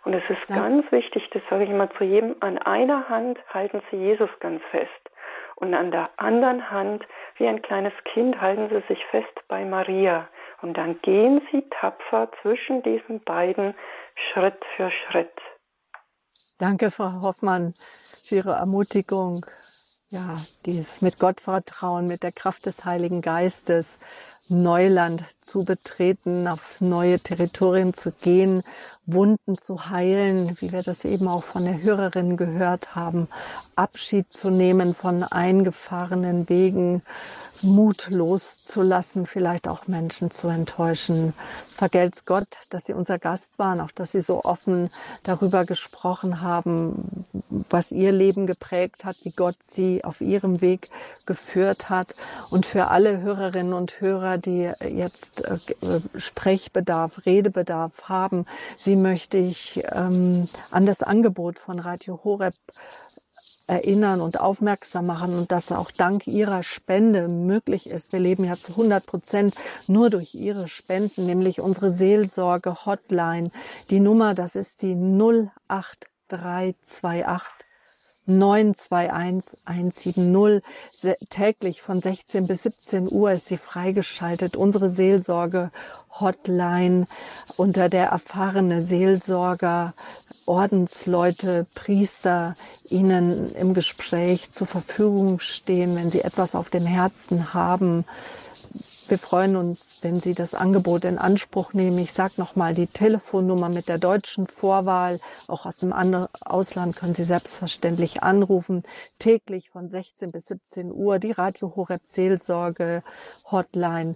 [0.05, 0.57] Und es ist ja.
[0.57, 4.63] ganz wichtig, das sage ich immer zu jedem, an einer Hand halten Sie Jesus ganz
[4.71, 5.10] fest
[5.61, 7.07] und an der anderen Hand,
[7.37, 10.29] wie ein kleines Kind, halten sie sich fest bei Maria.
[10.63, 13.75] Und dann gehen sie tapfer zwischen diesen beiden
[14.15, 15.33] Schritt für Schritt.
[16.59, 17.75] Danke, Frau Hoffmann,
[18.25, 19.47] für Ihre Ermutigung.
[20.09, 23.99] Ja, dieses mit Gott vertrauen, mit der Kraft des Heiligen Geistes,
[24.49, 28.65] Neuland zu betreten, auf neue Territorien zu gehen,
[29.13, 33.29] Wunden zu heilen, wie wir das eben auch von der Hörerin gehört haben,
[33.77, 37.03] Abschied zu nehmen von eingefahrenen Wegen,
[37.63, 41.35] Mut loszulassen, vielleicht auch Menschen zu enttäuschen.
[41.75, 44.91] Vergelt's Gott, dass Sie unser Gast waren, auch dass Sie so offen
[45.23, 47.27] darüber gesprochen haben,
[47.69, 50.89] was Ihr Leben geprägt hat, wie Gott Sie auf Ihrem Weg
[51.27, 52.15] geführt hat.
[52.51, 55.59] Und für alle Hörerinnen und Hörer, die jetzt äh,
[56.17, 58.47] Sprechbedarf, Redebedarf haben,
[58.79, 62.55] Sie möchte ich ähm, an das Angebot von Radio Horeb
[63.71, 68.13] erinnern und aufmerksam machen und dass auch dank ihrer Spende möglich ist.
[68.13, 69.55] Wir leben ja zu 100 Prozent
[69.87, 73.53] nur durch ihre Spenden, nämlich unsere Seelsorge Hotline.
[73.89, 77.61] Die Nummer, das ist die 08328
[78.27, 80.63] 921 170.
[81.31, 84.57] Täglich von 16 bis 17 Uhr ist sie freigeschaltet.
[84.57, 85.71] Unsere Seelsorge
[86.19, 87.07] Hotline,
[87.57, 89.95] unter der erfahrene Seelsorger,
[90.47, 92.57] Ordensleute, Priester
[92.89, 98.05] Ihnen im Gespräch zur Verfügung stehen, wenn Sie etwas auf dem Herzen haben,
[99.11, 101.99] Wir freuen uns, wenn Sie das Angebot in Anspruch nehmen.
[101.99, 105.19] Ich sage nochmal die Telefonnummer mit der deutschen Vorwahl.
[105.49, 108.85] Auch aus dem Ausland können Sie selbstverständlich anrufen.
[109.19, 113.03] Täglich von 16 bis 17 Uhr die Radio Horeb Seelsorge
[113.51, 114.15] Hotline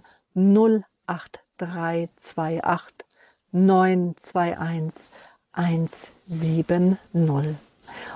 [1.57, 3.05] 08328
[3.51, 5.09] 921
[5.53, 6.97] 170.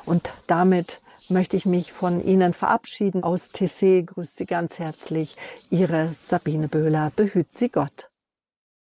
[0.06, 3.24] Und damit möchte ich mich von Ihnen verabschieden.
[3.24, 5.38] Aus TC grüßt Sie ganz herzlich
[5.70, 7.12] Ihre Sabine Böhler.
[7.16, 8.10] Behüt Sie Gott.